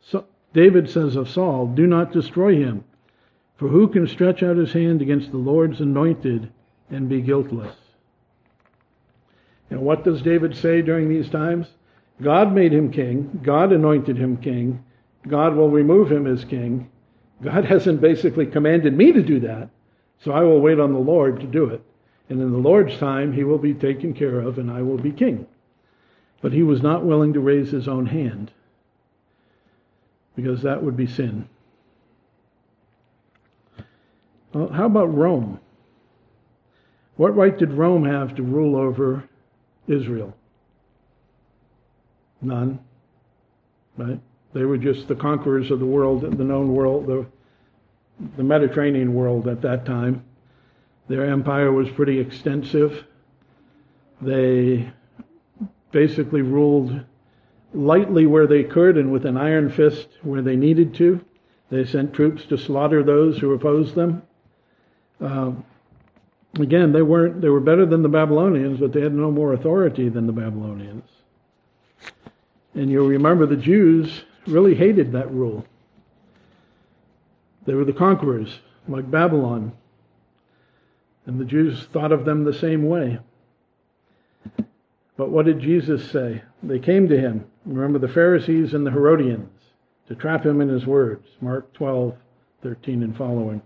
[0.02, 2.84] so David says of Saul, Do not destroy him,
[3.58, 6.52] for who can stretch out his hand against the Lord's anointed
[6.90, 7.76] and be guiltless?
[9.74, 11.66] And what does David say during these times?
[12.22, 14.84] God made him king, God anointed him king,
[15.28, 16.92] God will remove him as king,
[17.42, 19.70] God hasn't basically commanded me to do that,
[20.20, 21.82] so I will wait on the Lord to do it.
[22.30, 25.12] And in the Lord's time, he will be taken care of, and I will be
[25.12, 25.48] king.
[26.40, 28.52] But he was not willing to raise his own hand,
[30.36, 31.50] because that would be sin.
[34.54, 35.60] Well, how about Rome?
[37.16, 39.28] What right did Rome have to rule over
[39.88, 40.36] Israel?
[42.42, 42.80] None.
[43.98, 44.20] Right?
[44.54, 47.26] They were just the conquerors of the world, the known world, the,
[48.38, 50.24] the Mediterranean world at that time.
[51.08, 53.06] Their empire was pretty extensive.
[54.22, 54.92] They
[55.92, 57.04] basically ruled
[57.74, 61.24] lightly where they could and with an iron fist where they needed to.
[61.70, 64.22] They sent troops to slaughter those who opposed them.
[65.20, 65.54] Uh,
[66.60, 70.10] again, they weren't they were better than the Babylonians, but they had no more authority
[70.10, 71.10] than the Babylonians.
[72.76, 75.66] And you'll remember the Jews really hated that rule.
[77.66, 79.74] They were the conquerors, like Babylon.
[81.26, 83.20] And the Jews thought of them the same way.
[85.16, 86.42] But what did Jesus say?
[86.62, 87.46] They came to him.
[87.66, 89.50] Remember the Pharisees and the Herodians
[90.08, 91.28] to trap him in his words.
[91.40, 92.16] Mark 12,
[92.62, 93.62] 13 and following.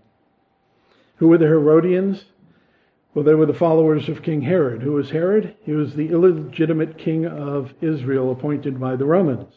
[1.16, 2.24] Who were the Herodians?
[3.18, 4.80] Well, they were the followers of King Herod.
[4.80, 5.56] Who was Herod?
[5.64, 9.52] He was the illegitimate king of Israel appointed by the Romans.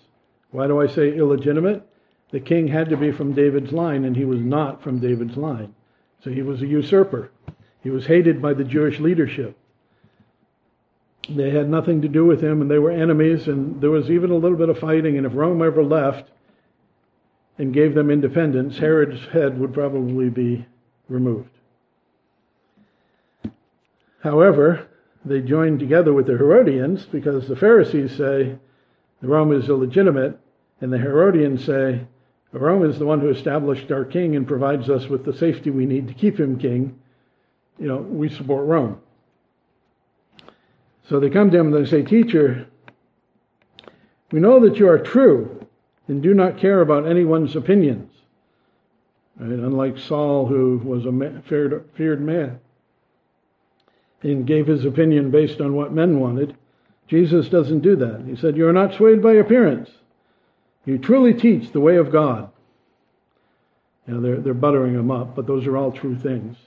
[0.50, 1.88] Why do I say illegitimate?
[2.32, 5.76] The king had to be from David's line, and he was not from David's line.
[6.24, 7.30] So he was a usurper.
[7.84, 9.56] He was hated by the Jewish leadership.
[11.30, 14.32] They had nothing to do with him, and they were enemies, and there was even
[14.32, 15.18] a little bit of fighting.
[15.18, 16.32] And if Rome ever left
[17.60, 20.66] and gave them independence, Herod's head would probably be
[21.08, 21.52] removed.
[24.22, 24.88] However,
[25.26, 28.56] they joined together with the Herodians because the Pharisees say
[29.22, 30.40] Rome is illegitimate,
[30.80, 32.02] and the Herodians say
[32.52, 35.86] Rome is the one who established our king and provides us with the safety we
[35.86, 37.00] need to keep him king.
[37.80, 39.00] You know, we support Rome.
[41.10, 42.68] So they come to him and they say, Teacher,
[44.32, 45.68] we know that you are true
[46.08, 48.12] and do not care about anyone's opinions.
[49.40, 49.52] Right?
[49.52, 51.42] Unlike Saul, who was a
[51.96, 52.60] feared man
[54.24, 56.56] and gave his opinion based on what men wanted,
[57.08, 58.24] Jesus doesn't do that.
[58.26, 59.90] He said, You are not swayed by appearance.
[60.86, 62.50] You truly teach the way of God.
[64.08, 66.58] You know, they're, they're buttering him up, but those are all true things.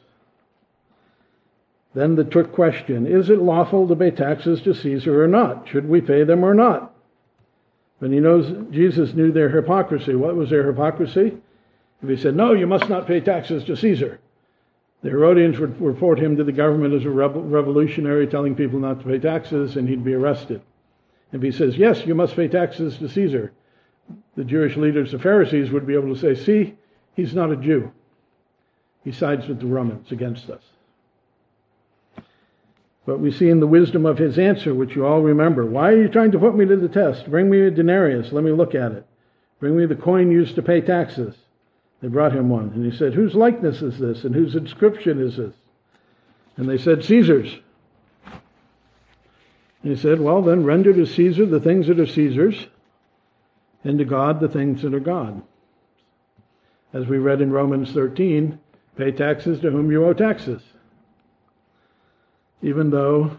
[1.95, 5.69] Then the trick question is it lawful to pay taxes to Caesar or not?
[5.69, 6.93] Should we pay them or not?
[8.01, 10.15] But he knows Jesus knew their hypocrisy.
[10.15, 11.39] What was their hypocrisy?
[12.03, 14.19] If he said, No, you must not pay taxes to Caesar,
[15.05, 19.07] the Herodians would report him to the government as a revolutionary, telling people not to
[19.07, 20.63] pay taxes, and he'd be arrested.
[21.31, 23.53] If he says, Yes, you must pay taxes to Caesar,
[24.35, 26.77] the Jewish leaders, the Pharisees, would be able to say, See,
[27.15, 27.93] he's not a Jew.
[29.05, 30.63] He sides with the Romans against us.
[33.05, 36.01] But we see in the wisdom of his answer, which you all remember, why are
[36.01, 37.31] you trying to put me to the test?
[37.31, 39.07] Bring me a denarius, let me look at it.
[39.61, 41.37] Bring me the coin used to pay taxes.
[42.05, 45.39] They brought him one, and he said, Whose likeness is this, and whose inscription is
[45.39, 45.55] this?
[46.59, 47.57] And they said, Caesar's.
[49.83, 52.67] And he said, Well, then render to Caesar the things that are Caesar's,
[53.85, 55.41] and to God the things that are God.
[56.93, 58.59] As we read in Romans 13,
[58.99, 60.61] pay taxes to whom you owe taxes
[62.65, 63.39] even though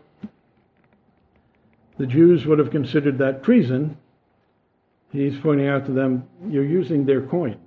[1.97, 3.97] the Jews would have considered that treason,
[5.12, 7.64] he's pointing out to them, you're using their coins.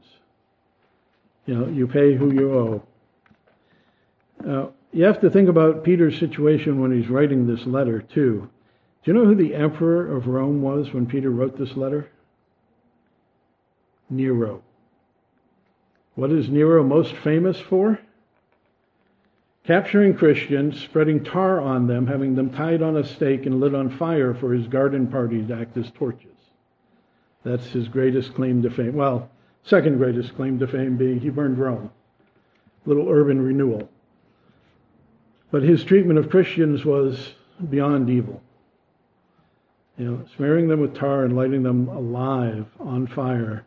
[1.49, 2.83] You know, you pay who you owe.
[4.45, 8.51] Now, you have to think about Peter's situation when he's writing this letter, too.
[9.03, 12.11] Do you know who the emperor of Rome was when Peter wrote this letter?
[14.11, 14.63] Nero.
[16.17, 17.99] What is Nero most famous for?
[19.69, 23.91] capturing Christians, spreading tar on them, having them tied on a stake and lit on
[23.91, 26.39] fire for his garden party to act as torches.
[27.45, 28.95] That's his greatest claim to fame.
[28.95, 29.31] Well,
[29.65, 31.91] second greatest claim to fame being he burned Rome.
[32.87, 33.89] Little urban renewal.
[35.51, 37.35] But his treatment of Christians was
[37.71, 38.43] beyond evil.
[39.97, 43.65] You know, smearing them with tar and lighting them alive on fire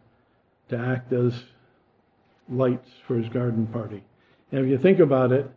[0.69, 1.33] to act as
[2.49, 4.03] lights for his garden party.
[4.51, 5.49] And if you think about it,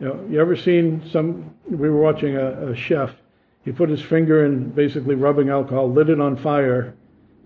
[0.00, 1.54] you know, you ever seen some?
[1.68, 3.10] We were watching a, a chef.
[3.64, 6.94] He put his finger in basically rubbing alcohol, lit it on fire,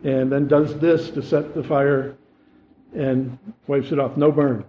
[0.05, 2.17] and then does this to set the fire
[2.95, 4.17] and wipes it off.
[4.17, 4.65] No burn,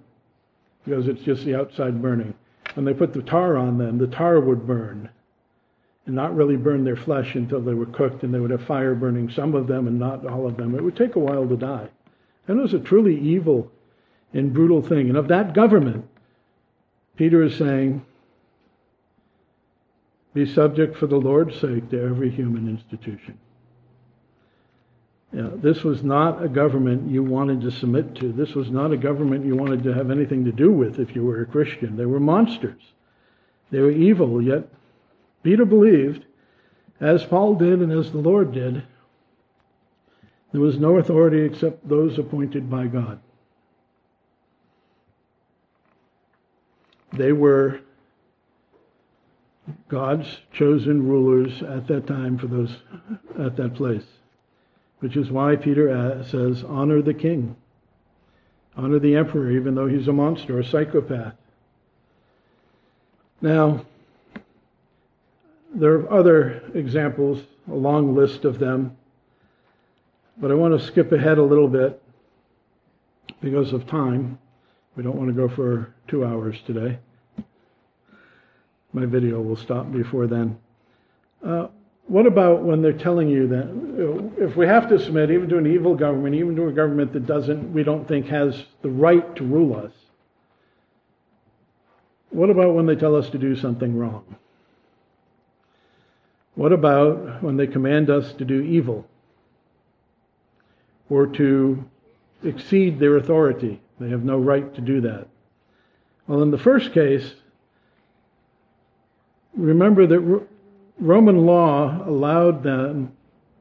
[0.86, 2.34] because it's just the outside burning.
[2.74, 5.09] When they put the tar on them, the tar would burn
[6.05, 8.95] and not really burn their flesh until they were cooked, and they would have fire
[8.95, 10.74] burning some of them and not all of them.
[10.76, 11.89] It would take a while to die.
[12.47, 13.70] And it was a truly evil
[14.34, 15.09] and brutal thing.
[15.09, 16.07] And of that government,
[17.18, 18.05] Peter is saying,
[20.34, 23.38] be subject for the Lord's sake to every human institution.
[25.43, 28.31] Know, this was not a government you wanted to submit to.
[28.31, 31.23] This was not a government you wanted to have anything to do with if you
[31.23, 31.95] were a Christian.
[31.95, 32.81] They were monsters.
[33.69, 34.67] They were evil, yet
[35.43, 36.25] Peter believed,
[36.99, 38.81] as Paul did and as the Lord did,
[40.51, 43.19] there was no authority except those appointed by God.
[47.13, 47.81] They were
[49.88, 52.75] God's chosen rulers at that time for those
[53.39, 54.05] at that place,
[55.00, 57.56] which is why Peter says, "Honor the king,
[58.76, 61.36] honor the emperor, even though he's a monster, a psychopath."
[63.41, 63.86] Now,
[65.74, 68.98] there are other examples, a long list of them,
[70.38, 72.02] but I want to skip ahead a little bit
[73.41, 74.39] because of time.
[74.95, 76.98] We don't want to go for two hours today.
[78.93, 80.58] My video will stop before then.
[81.45, 81.68] Uh,
[82.08, 85.58] what about when they're telling you that uh, if we have to submit even to
[85.58, 89.36] an evil government, even to a government that doesn't, we don't think has the right
[89.36, 89.91] to rule us?
[92.30, 94.38] What about when they tell us to do something wrong?
[96.55, 99.05] What about when they command us to do evil
[101.10, 101.84] or to
[102.43, 103.82] exceed their authority?
[103.99, 105.28] They have no right to do that.
[106.26, 107.34] Well, in the first case,
[109.55, 110.47] remember that
[111.00, 113.12] Roman law allowed them,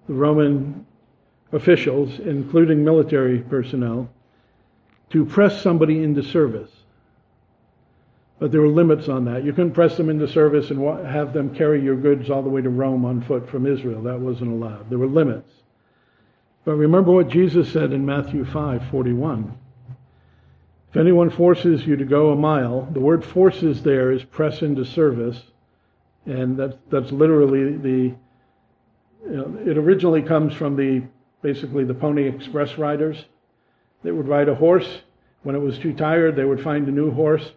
[0.07, 0.87] the Roman
[1.53, 4.09] officials, including military personnel,
[5.11, 6.71] to press somebody into service.
[8.39, 9.45] But there were limits on that.
[9.45, 12.61] You couldn't press them into service and have them carry your goods all the way
[12.61, 14.03] to Rome on foot from Israel.
[14.03, 14.91] That wasn't allowed.
[14.91, 15.51] There were limits.
[16.65, 19.53] But remember what Jesus said in Matthew 5:41.
[20.91, 24.85] If anyone forces you to go a mile, the word forces there is press into
[24.85, 25.51] service,
[26.27, 28.15] and that's that's literally the
[29.25, 31.03] you know, it originally comes from the
[31.43, 33.25] basically the pony express riders.
[34.03, 35.03] They would ride a horse.
[35.43, 37.53] When it was too tired, they would find a new horse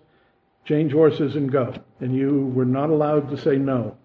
[0.66, 1.74] change horses and go.
[2.00, 3.98] And you were not allowed to say no.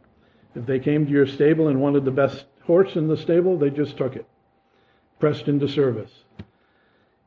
[0.54, 3.70] If they came to your stable and wanted the best horse in the stable, they
[3.70, 4.26] just took it,
[5.18, 6.10] pressed into service.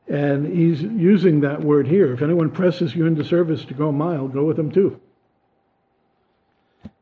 [0.08, 2.12] And he's using that word here.
[2.12, 5.00] If anyone presses you into service to go a mile, go with them too.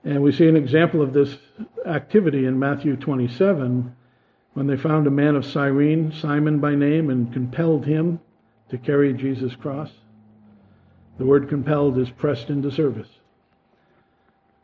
[0.06, 1.36] And we see an example of this
[1.84, 3.92] activity in Matthew 27
[4.54, 8.20] when they found a man of Cyrene, Simon by name, and compelled him
[8.68, 9.90] to carry Jesus' cross.
[11.18, 13.08] The word compelled is pressed into service.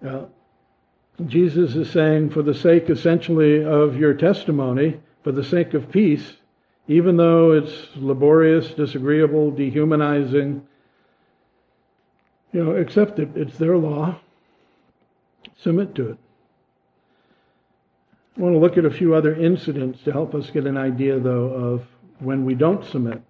[0.00, 0.28] Now,
[1.26, 6.34] Jesus is saying, for the sake essentially of your testimony, for the sake of peace,
[6.86, 10.64] even though it's laborious, disagreeable, dehumanizing,
[12.52, 13.30] you know, accept it.
[13.34, 14.20] It's their law.
[15.62, 16.18] Submit to it.
[18.36, 21.20] I want to look at a few other incidents to help us get an idea,
[21.20, 21.86] though, of
[22.18, 23.22] when we don't submit.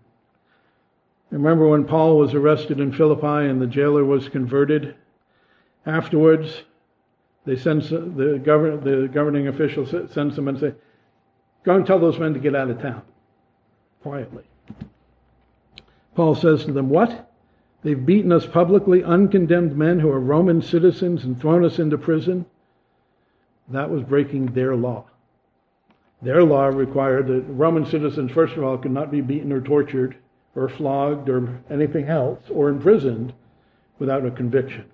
[1.30, 4.94] Remember when Paul was arrested in Philippi and the jailer was converted?
[5.84, 6.62] Afterwards,
[7.44, 10.74] they send the, govern, the governing official sends them and say,
[11.64, 13.02] "Go and tell those men to get out of town
[14.02, 14.44] quietly."
[16.14, 17.31] Paul says to them, "What?
[17.82, 22.46] They've beaten us publicly, uncondemned men who are Roman citizens, and thrown us into prison."
[23.68, 25.04] That was breaking their law.
[26.20, 30.16] Their law required that Roman citizens, first of all, could not be beaten or tortured
[30.54, 33.32] or flogged or anything else or imprisoned
[33.98, 34.84] without a conviction.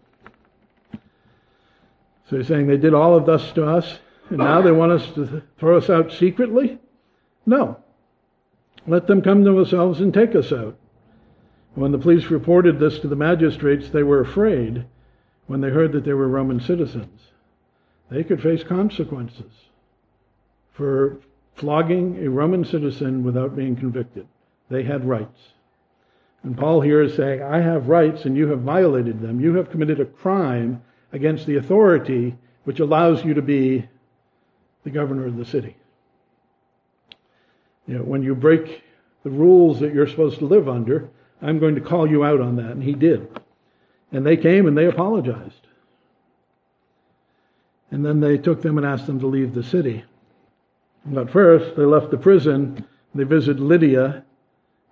[2.28, 5.12] So he's saying they did all of this to us, and now they want us
[5.12, 6.78] to throw us out secretly?
[7.47, 7.76] No.
[8.86, 10.76] Let them come to themselves and take us out.
[11.75, 14.85] When the police reported this to the magistrates, they were afraid
[15.47, 17.21] when they heard that they were Roman citizens.
[18.11, 19.53] They could face consequences
[20.73, 21.19] for
[21.55, 24.27] flogging a Roman citizen without being convicted.
[24.71, 25.41] They had rights.
[26.43, 29.41] And Paul here is saying, I have rights and you have violated them.
[29.41, 33.89] You have committed a crime against the authority which allows you to be
[34.85, 35.77] the governor of the city.
[37.87, 38.83] You know, when you break
[39.25, 41.09] the rules that you're supposed to live under,
[41.41, 42.70] I'm going to call you out on that.
[42.70, 43.28] And he did.
[44.12, 45.66] And they came and they apologized.
[47.91, 50.05] And then they took them and asked them to leave the city.
[51.07, 52.84] But first, they left the prison.
[53.14, 54.24] They visited Lydia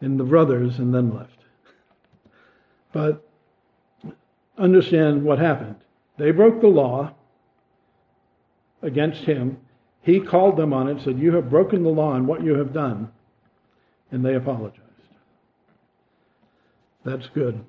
[0.01, 1.38] and the brothers and then left.
[2.92, 3.26] But
[4.57, 5.76] understand what happened.
[6.16, 7.12] They broke the law
[8.82, 9.59] against him.
[10.03, 12.72] He called them on it, said, You have broken the law and what you have
[12.72, 13.12] done.
[14.11, 14.86] And they apologized.
[17.07, 17.64] That's good.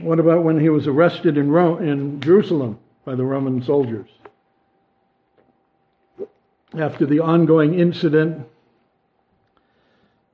[0.00, 4.08] What about when he was arrested in, Rome, in Jerusalem by the Roman soldiers?
[6.78, 8.46] After the ongoing incident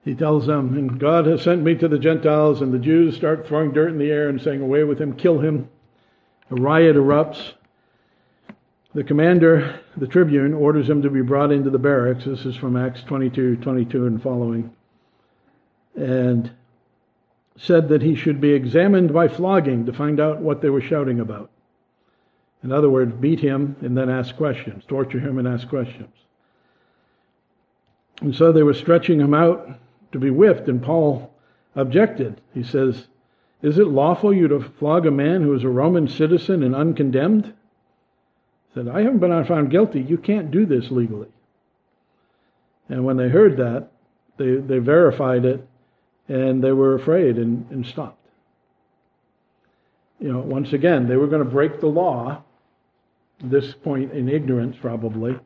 [0.04, 3.46] he tells them, and God has sent me to the Gentiles, and the Jews start
[3.46, 5.68] throwing dirt in the air and saying, Away with him, kill him.
[6.50, 7.52] A riot erupts.
[8.94, 12.24] The commander, the tribune, orders him to be brought into the barracks.
[12.24, 14.74] This is from Acts 22, 22 and following.
[15.96, 16.50] And
[17.62, 21.20] said that he should be examined by flogging to find out what they were shouting
[21.20, 21.50] about.
[22.62, 26.14] In other words, beat him and then ask questions, torture him and ask questions.
[28.22, 29.78] And so they were stretching him out
[30.12, 31.32] to be whipped, and Paul
[31.74, 32.40] objected.
[32.54, 33.06] He says,
[33.62, 37.46] Is it lawful you to flog a man who is a Roman citizen and uncondemned?
[37.46, 40.00] He said, I haven't been found guilty.
[40.00, 41.28] You can't do this legally.
[42.88, 43.88] And when they heard that,
[44.38, 45.66] they, they verified it
[46.30, 48.24] and they were afraid and, and stopped.
[50.20, 52.44] You know, once again, they were going to break the law,
[53.42, 55.36] this point in ignorance probably,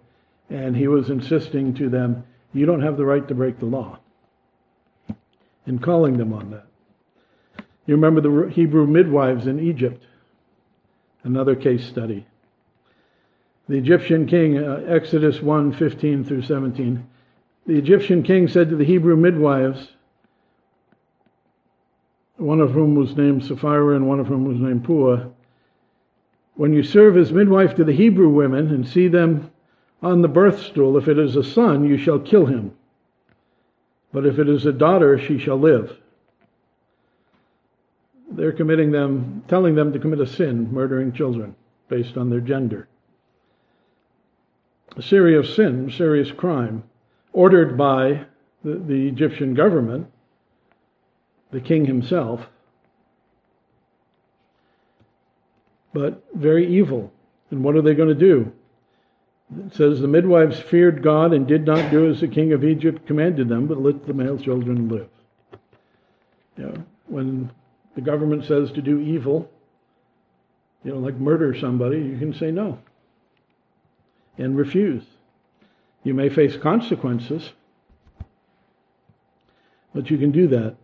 [0.50, 3.98] and he was insisting to them, You don't have the right to break the law
[5.64, 6.66] and calling them on that.
[7.86, 10.04] You remember the Hebrew midwives in Egypt,
[11.22, 12.26] another case study.
[13.70, 17.06] The Egyptian king, uh, Exodus 1 15 through 17.
[17.66, 19.88] The Egyptian king said to the Hebrew midwives,
[22.36, 25.30] one of whom was named Shiphrah and one of whom was named Puah,
[26.56, 29.50] when you serve as midwife to the Hebrew women and see them
[30.02, 32.72] on the birth stool, if it is a son, you shall kill him.
[34.12, 35.96] But if it is a daughter, she shall live.
[38.30, 41.56] They're committing them, telling them to commit a sin, murdering children
[41.88, 42.88] based on their gender.
[44.96, 46.84] A serious sin, serious crime,
[47.32, 48.26] ordered by
[48.62, 50.06] the, the Egyptian government,
[51.54, 52.46] the king himself,
[55.92, 57.12] but very evil.
[57.50, 58.52] And what are they going to do?
[59.66, 63.06] It says the midwives feared God and did not do as the king of Egypt
[63.06, 65.08] commanded them, but let the male children live.
[66.56, 67.50] You know, when
[67.94, 69.48] the government says to do evil,
[70.82, 72.78] you know, like murder somebody, you can say no
[74.38, 75.04] and refuse.
[76.02, 77.52] You may face consequences,
[79.94, 80.74] but you can do that.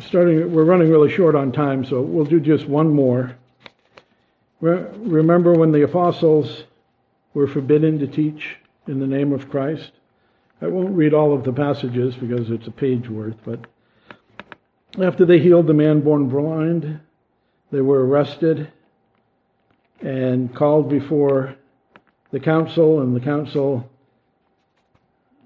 [0.00, 3.36] Starting, we're running really short on time, so we'll do just one more.
[4.60, 6.64] Remember when the apostles
[7.34, 9.92] were forbidden to teach in the name of Christ.
[10.62, 13.66] I won't read all of the passages because it's a page worth, but
[15.02, 17.00] after they healed the man born blind,
[17.70, 18.72] they were arrested
[20.00, 21.54] and called before
[22.30, 23.90] the council, and the council,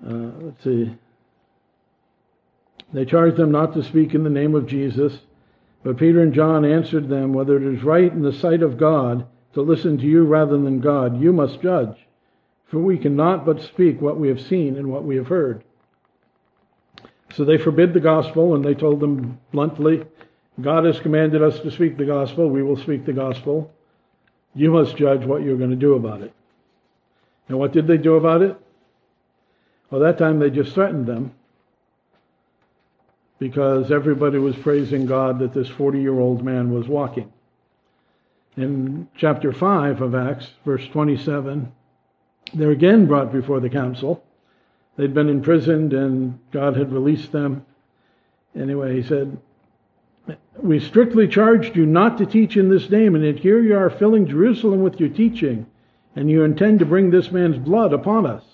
[0.06, 0.94] uh, let's see,
[2.92, 5.18] they charged them not to speak in the name of Jesus.
[5.82, 9.26] But Peter and John answered them, Whether it is right in the sight of God
[9.54, 11.20] to listen to you rather than God.
[11.20, 11.96] You must judge,
[12.66, 15.64] for we cannot but speak what we have seen and what we have heard.
[17.32, 20.04] So they forbid the gospel, and they told them bluntly,
[20.60, 22.48] God has commanded us to speak the gospel.
[22.48, 23.72] We will speak the gospel.
[24.54, 26.32] You must judge what you're going to do about it.
[27.48, 28.58] And what did they do about it?
[29.90, 31.34] Well, that time they just threatened them
[33.38, 37.32] because everybody was praising God that this 40 year old man was walking
[38.56, 41.72] in chapter 5 of Acts, verse 27,
[42.54, 44.24] they're again brought before the council.
[44.96, 47.66] They'd been imprisoned and God had released them.
[48.58, 49.36] Anyway, he said,
[50.56, 53.90] We strictly charged you not to teach in this name, and yet here you are
[53.90, 55.66] filling Jerusalem with your teaching,
[56.14, 58.44] and you intend to bring this man's blood upon us.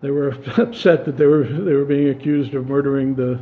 [0.00, 3.40] They were upset that they were, they were being accused of murdering the,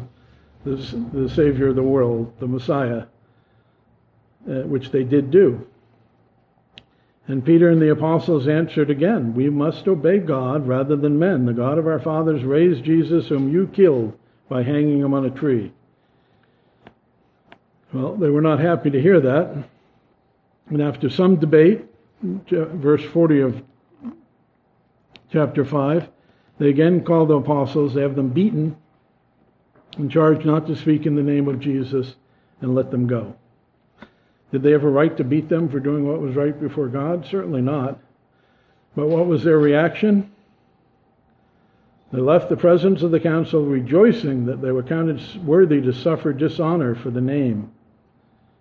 [0.65, 0.77] the,
[1.13, 3.05] the Savior of the world, the Messiah
[4.49, 5.67] uh, which they did do.
[7.29, 11.47] And Peter and the apostles answered again, We must obey God rather than men.
[11.47, 14.17] The God of our fathers raised Jesus, whom you killed
[14.49, 15.73] by hanging him on a tree.
[17.93, 19.65] Well, they were not happy to hear that.
[20.69, 21.85] And after some debate,
[22.23, 23.63] verse 40 of
[25.33, 26.09] chapter 5,
[26.59, 28.77] they again called the apostles, they have them beaten,
[29.99, 32.15] and charged not to speak in the name of Jesus,
[32.61, 33.35] and let them go.
[34.53, 37.27] Did they have a right to beat them for doing what was right before God?
[37.27, 37.99] Certainly not.
[38.95, 40.31] But what was their reaction?
[42.13, 46.33] They left the presence of the council rejoicing that they were counted worthy to suffer
[46.33, 47.73] dishonor for the name.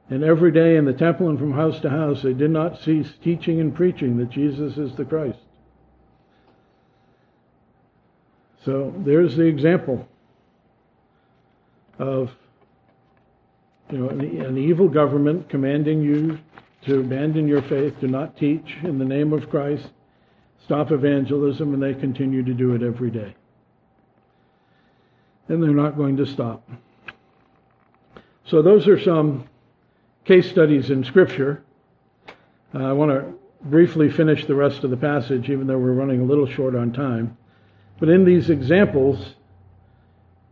[0.10, 3.14] And every day in the temple and from house to house, they did not cease
[3.24, 5.40] teaching and preaching that Jesus is the Christ.
[8.66, 10.08] So there's the example
[12.00, 12.32] of
[13.92, 16.40] you know, an, an evil government commanding you
[16.86, 19.88] to abandon your faith, to not teach in the name of Christ,
[20.64, 23.36] stop evangelism, and they continue to do it every day.
[25.48, 26.68] And they're not going to stop.
[28.46, 29.48] So, those are some
[30.26, 31.64] case studies in Scripture.
[32.74, 36.22] Uh, I want to briefly finish the rest of the passage, even though we're running
[36.22, 37.38] a little short on time.
[38.00, 39.36] But in these examples,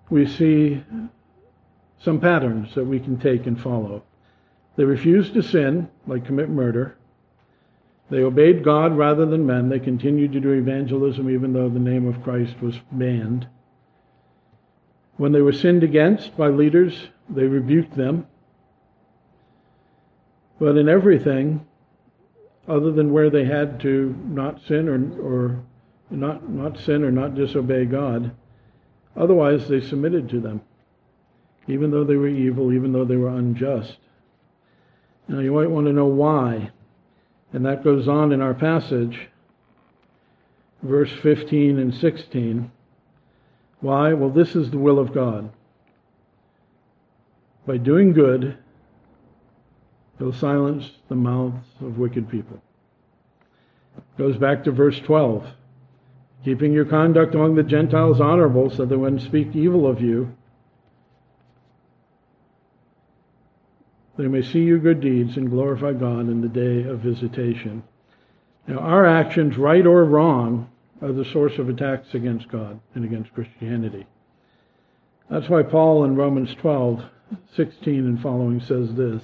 [0.10, 0.84] we see
[2.00, 4.04] some patterns that we can take and follow.
[4.76, 6.98] They refused to sin, like commit murder.
[8.10, 9.70] They obeyed God rather than men.
[9.70, 13.48] They continued to do evangelism even though the name of Christ was banned.
[15.18, 18.28] When they were sinned against by leaders, they rebuked them.
[20.60, 21.66] But in everything,
[22.68, 25.64] other than where they had to not sin or, or
[26.14, 28.32] not, not sin or not disobey God,
[29.16, 30.62] otherwise they submitted to them,
[31.68, 33.98] even though they were evil, even though they were unjust.
[35.28, 36.72] Now you might want to know why.
[37.54, 39.30] And that goes on in our passage,
[40.82, 42.72] verse 15 and 16.
[43.80, 44.14] Why?
[44.14, 45.52] Well, this is the will of God.
[47.66, 48.58] By doing good,
[50.18, 52.62] he'll silence the mouths of wicked people.
[54.18, 55.48] Goes back to verse 12.
[56.44, 60.36] Keeping your conduct among the Gentiles honorable, so that when speak evil of you,
[64.18, 67.84] they may see your good deeds and glorify God in the day of visitation.
[68.68, 70.70] Now, our actions, right or wrong,
[71.02, 74.06] are the source of attacks against God and against Christianity.
[75.30, 77.04] That's why Paul in Romans 12,
[77.56, 79.22] 16 and following says this.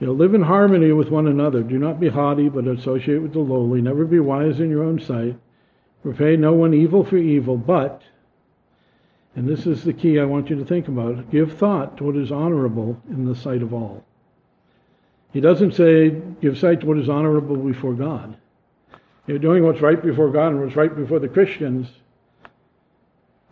[0.00, 1.62] You know, live in harmony with one another.
[1.62, 3.80] Do not be haughty, but associate with the lowly.
[3.80, 5.36] Never be wise in your own sight.
[6.02, 8.02] Repay no one evil for evil, but
[9.36, 11.30] and this is the key I want you to think about.
[11.30, 14.04] Give thought to what is honorable in the sight of all.
[15.32, 18.36] He doesn't say give sight to what is honorable before God.
[19.26, 21.88] You're doing what's right before God and what's right before the Christians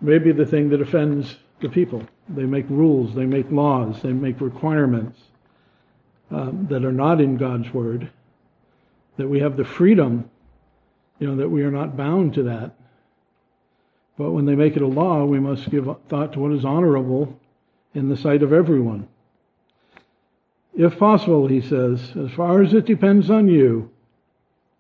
[0.01, 2.03] may be the thing that offends the people.
[2.29, 5.21] They make rules, they make laws, they make requirements
[6.31, 8.11] um, that are not in God's Word.
[9.17, 10.31] That we have the freedom,
[11.19, 12.73] you know, that we are not bound to that.
[14.17, 17.39] But when they make it a law, we must give thought to what is honorable
[17.95, 19.09] in the sight of everyone.
[20.75, 23.91] If possible, he says, as far as it depends on you,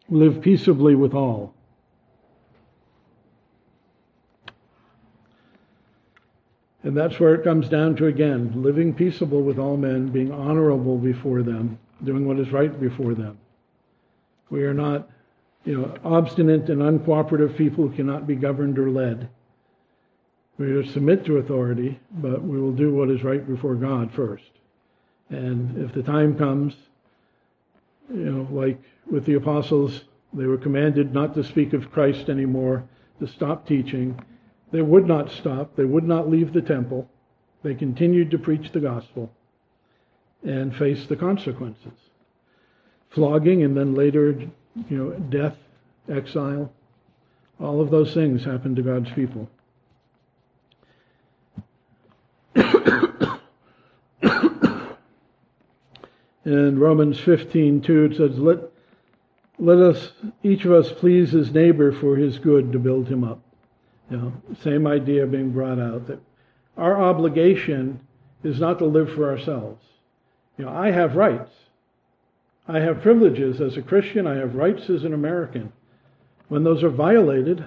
[0.08, 1.54] live peaceably with all.
[6.82, 10.96] And that's where it comes down to again living peaceable with all men, being honorable
[10.96, 13.38] before them, doing what is right before them.
[14.50, 15.10] We are not
[15.64, 19.28] you know, obstinate and uncooperative people who cannot be governed or led.
[20.58, 24.50] We will submit to authority, but we will do what is right before God first.
[25.28, 26.74] And if the time comes,
[28.12, 28.80] you know, like
[29.10, 30.02] with the apostles,
[30.32, 32.84] they were commanded not to speak of Christ anymore,
[33.20, 34.18] to stop teaching.
[34.72, 35.76] They would not stop.
[35.76, 37.08] They would not leave the temple.
[37.62, 39.32] They continued to preach the gospel
[40.42, 41.92] and face the consequences.
[43.10, 44.48] Flogging and then later
[44.88, 45.56] you know, death,
[46.08, 46.72] exile,
[47.60, 49.48] all of those things happen to God's people.
[56.44, 58.58] In Romans 15, 2, it says, let,
[59.58, 60.12] let us,
[60.42, 63.40] each of us please his neighbor for his good to build him up.
[64.10, 66.20] You know, same idea being brought out that
[66.78, 68.00] our obligation
[68.42, 69.84] is not to live for ourselves.
[70.56, 71.52] You know, I have rights.
[72.68, 75.72] I have privileges as a Christian, I have rights as an American.
[76.48, 77.64] When those are violated,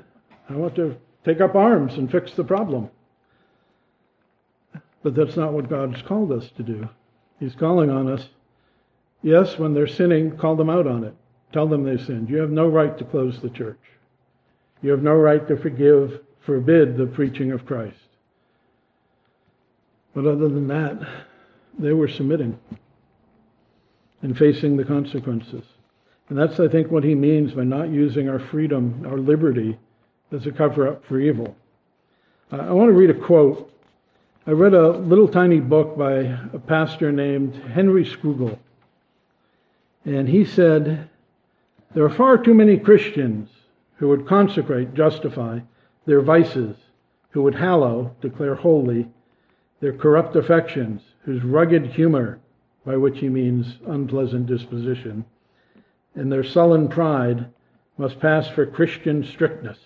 [0.47, 0.95] I want to
[1.25, 2.89] take up arms and fix the problem.
[5.01, 6.87] But that's not what God's called us to do.
[7.39, 8.27] He's calling on us.
[9.23, 11.15] Yes, when they're sinning, call them out on it.
[11.51, 12.29] Tell them they sinned.
[12.29, 13.79] You have no right to close the church.
[14.83, 17.97] You have no right to forgive, forbid the preaching of Christ.
[20.13, 20.99] But other than that,
[21.79, 22.59] they were submitting
[24.21, 25.63] and facing the consequences.
[26.29, 29.77] And that's, I think, what he means by not using our freedom, our liberty,
[30.31, 31.55] as a cover up for evil.
[32.51, 33.71] Uh, I want to read a quote.
[34.47, 36.13] I read a little tiny book by
[36.53, 38.57] a pastor named Henry Scougal.
[40.05, 41.09] And he said,
[41.93, 43.49] There are far too many Christians
[43.95, 45.59] who would consecrate, justify
[46.05, 46.75] their vices,
[47.31, 49.07] who would hallow, declare holy,
[49.79, 52.39] their corrupt affections, whose rugged humor
[52.85, 55.23] by which he means unpleasant disposition,
[56.15, 57.45] and their sullen pride
[57.97, 59.77] must pass for Christian strictness,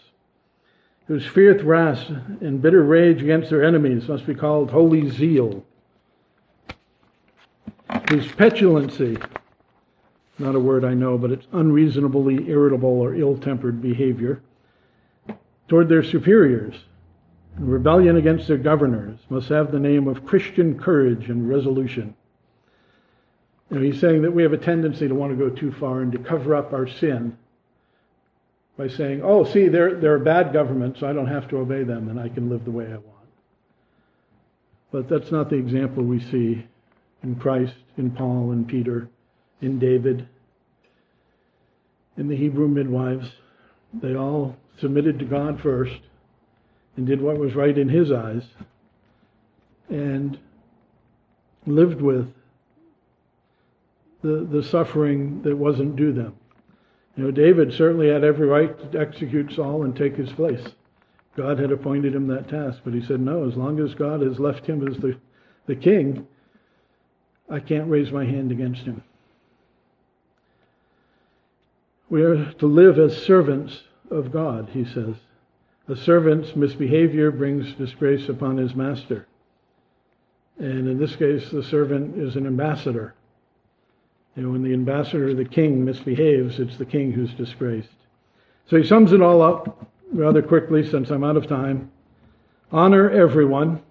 [1.08, 2.10] whose fierce wrath
[2.42, 5.66] and bitter rage against their enemies must be called holy zeal,
[8.10, 9.18] whose petulancy,
[10.40, 14.42] not a word I know, but it's unreasonably irritable or ill tempered behavior
[15.68, 16.76] toward their superiors
[17.58, 22.16] and rebellion against their governors must have the name of Christian courage and resolution
[23.70, 26.20] He's saying that we have a tendency to want to go too far and to
[26.20, 27.38] cover up our sin
[28.78, 31.84] by saying, oh, see, they're, they're a bad government, so I don't have to obey
[31.84, 33.16] them and I can live the way I want.
[34.92, 36.66] But that's not the example we see
[37.24, 39.10] in Christ, in Paul, in Peter,
[39.62, 40.28] in David,
[42.18, 43.28] in the Hebrew midwives.
[43.94, 46.00] They all submitted to God first
[46.98, 48.44] and did what was right in his eyes
[49.90, 50.38] and
[51.66, 52.32] lived with
[54.26, 56.36] the, the suffering that wasn't due them.
[57.16, 60.66] You know, David certainly had every right to execute Saul and take his place.
[61.38, 64.40] God had appointed him that task, but he said, no, as long as God has
[64.40, 65.18] left him as the,
[65.68, 66.26] the king,
[67.50, 69.04] I can't raise my hand against him.
[72.10, 75.16] We are to live as servants of God, he says.
[75.88, 79.28] A servant's misbehavior brings disgrace upon his master.
[80.58, 83.14] And in this case, the servant is an ambassador.
[84.36, 87.96] You know, when the ambassador, the king, misbehaves, it's the king who's disgraced.
[88.68, 91.90] So he sums it all up rather quickly since I'm out of time.
[92.72, 93.82] Honor everyone,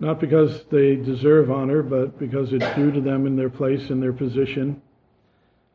[0.00, 4.02] not because they deserve honor, but because it's due to them in their place and
[4.02, 4.82] their position.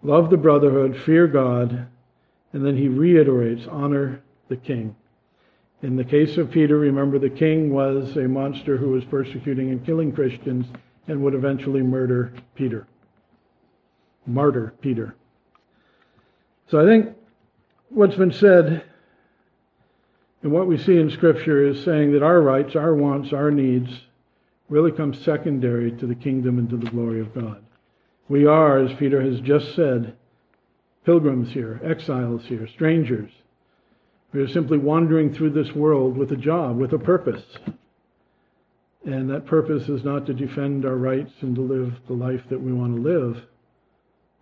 [0.01, 1.88] Love the brotherhood, fear God,
[2.51, 4.95] and then he reiterates honor the king.
[5.82, 9.86] In the case of Peter, remember the king was a monster who was persecuting and
[9.86, 10.65] killing Christians
[11.07, 12.86] and would eventually murder Peter
[14.26, 15.15] martyr Peter.
[16.69, 17.15] So I think
[17.89, 18.84] what's been said
[20.43, 23.89] and what we see in Scripture is saying that our rights, our wants, our needs
[24.69, 27.63] really come secondary to the kingdom and to the glory of God.
[28.28, 30.15] We are, as Peter has just said,
[31.05, 33.32] pilgrims here, exiles here, strangers.
[34.34, 37.43] We are simply wandering through this world with a job, with a purpose.
[39.05, 42.61] And that purpose is not to defend our rights and to live the life that
[42.61, 43.45] we want to live,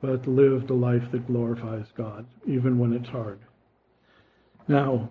[0.02, 3.40] but live the life that glorifies God, even when it's hard.
[4.68, 5.10] Now,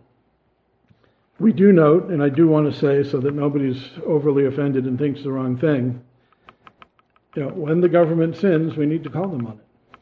[1.38, 4.98] we do note, and I do want to say so that nobody's overly offended and
[4.98, 6.02] thinks the wrong thing,
[7.36, 9.98] you know, when the government sins, we need to call them on it.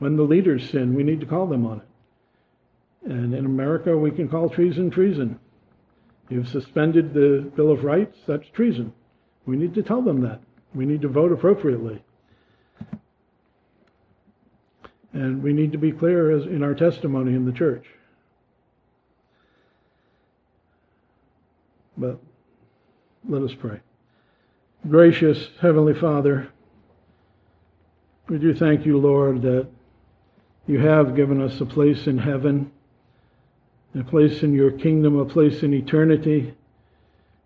[0.00, 3.10] When the leaders sin, we need to call them on it.
[3.10, 5.38] And in America, we can call treason treason.
[6.28, 8.92] You've suspended the Bill of Rights, that's treason.
[9.46, 10.40] We need to tell them that.
[10.74, 12.02] We need to vote appropriately.
[15.12, 17.86] And we need to be clear as in our testimony in the church.
[21.96, 22.18] But
[23.28, 23.80] let us pray.
[24.88, 26.48] Gracious Heavenly Father,
[28.28, 29.66] we do thank you, Lord, that
[30.66, 32.70] you have given us a place in heaven,
[33.98, 36.54] a place in your kingdom, a place in eternity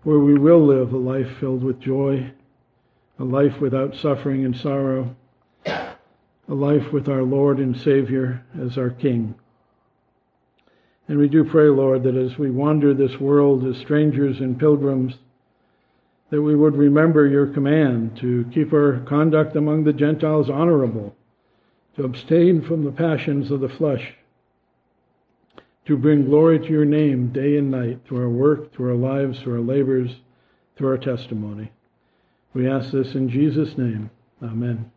[0.02, 2.30] where we will live a life filled with joy,
[3.18, 5.14] a life without suffering and sorrow
[6.50, 9.36] a life with our Lord and Savior as our King.
[11.06, 15.14] And we do pray, Lord, that as we wander this world as strangers and pilgrims,
[16.30, 21.14] that we would remember your command to keep our conduct among the Gentiles honorable,
[21.96, 24.14] to abstain from the passions of the flesh,
[25.86, 29.38] to bring glory to your name day and night through our work, through our lives,
[29.40, 30.16] through our labors,
[30.76, 31.70] through our testimony.
[32.54, 34.10] We ask this in Jesus' name.
[34.42, 34.90] Amen.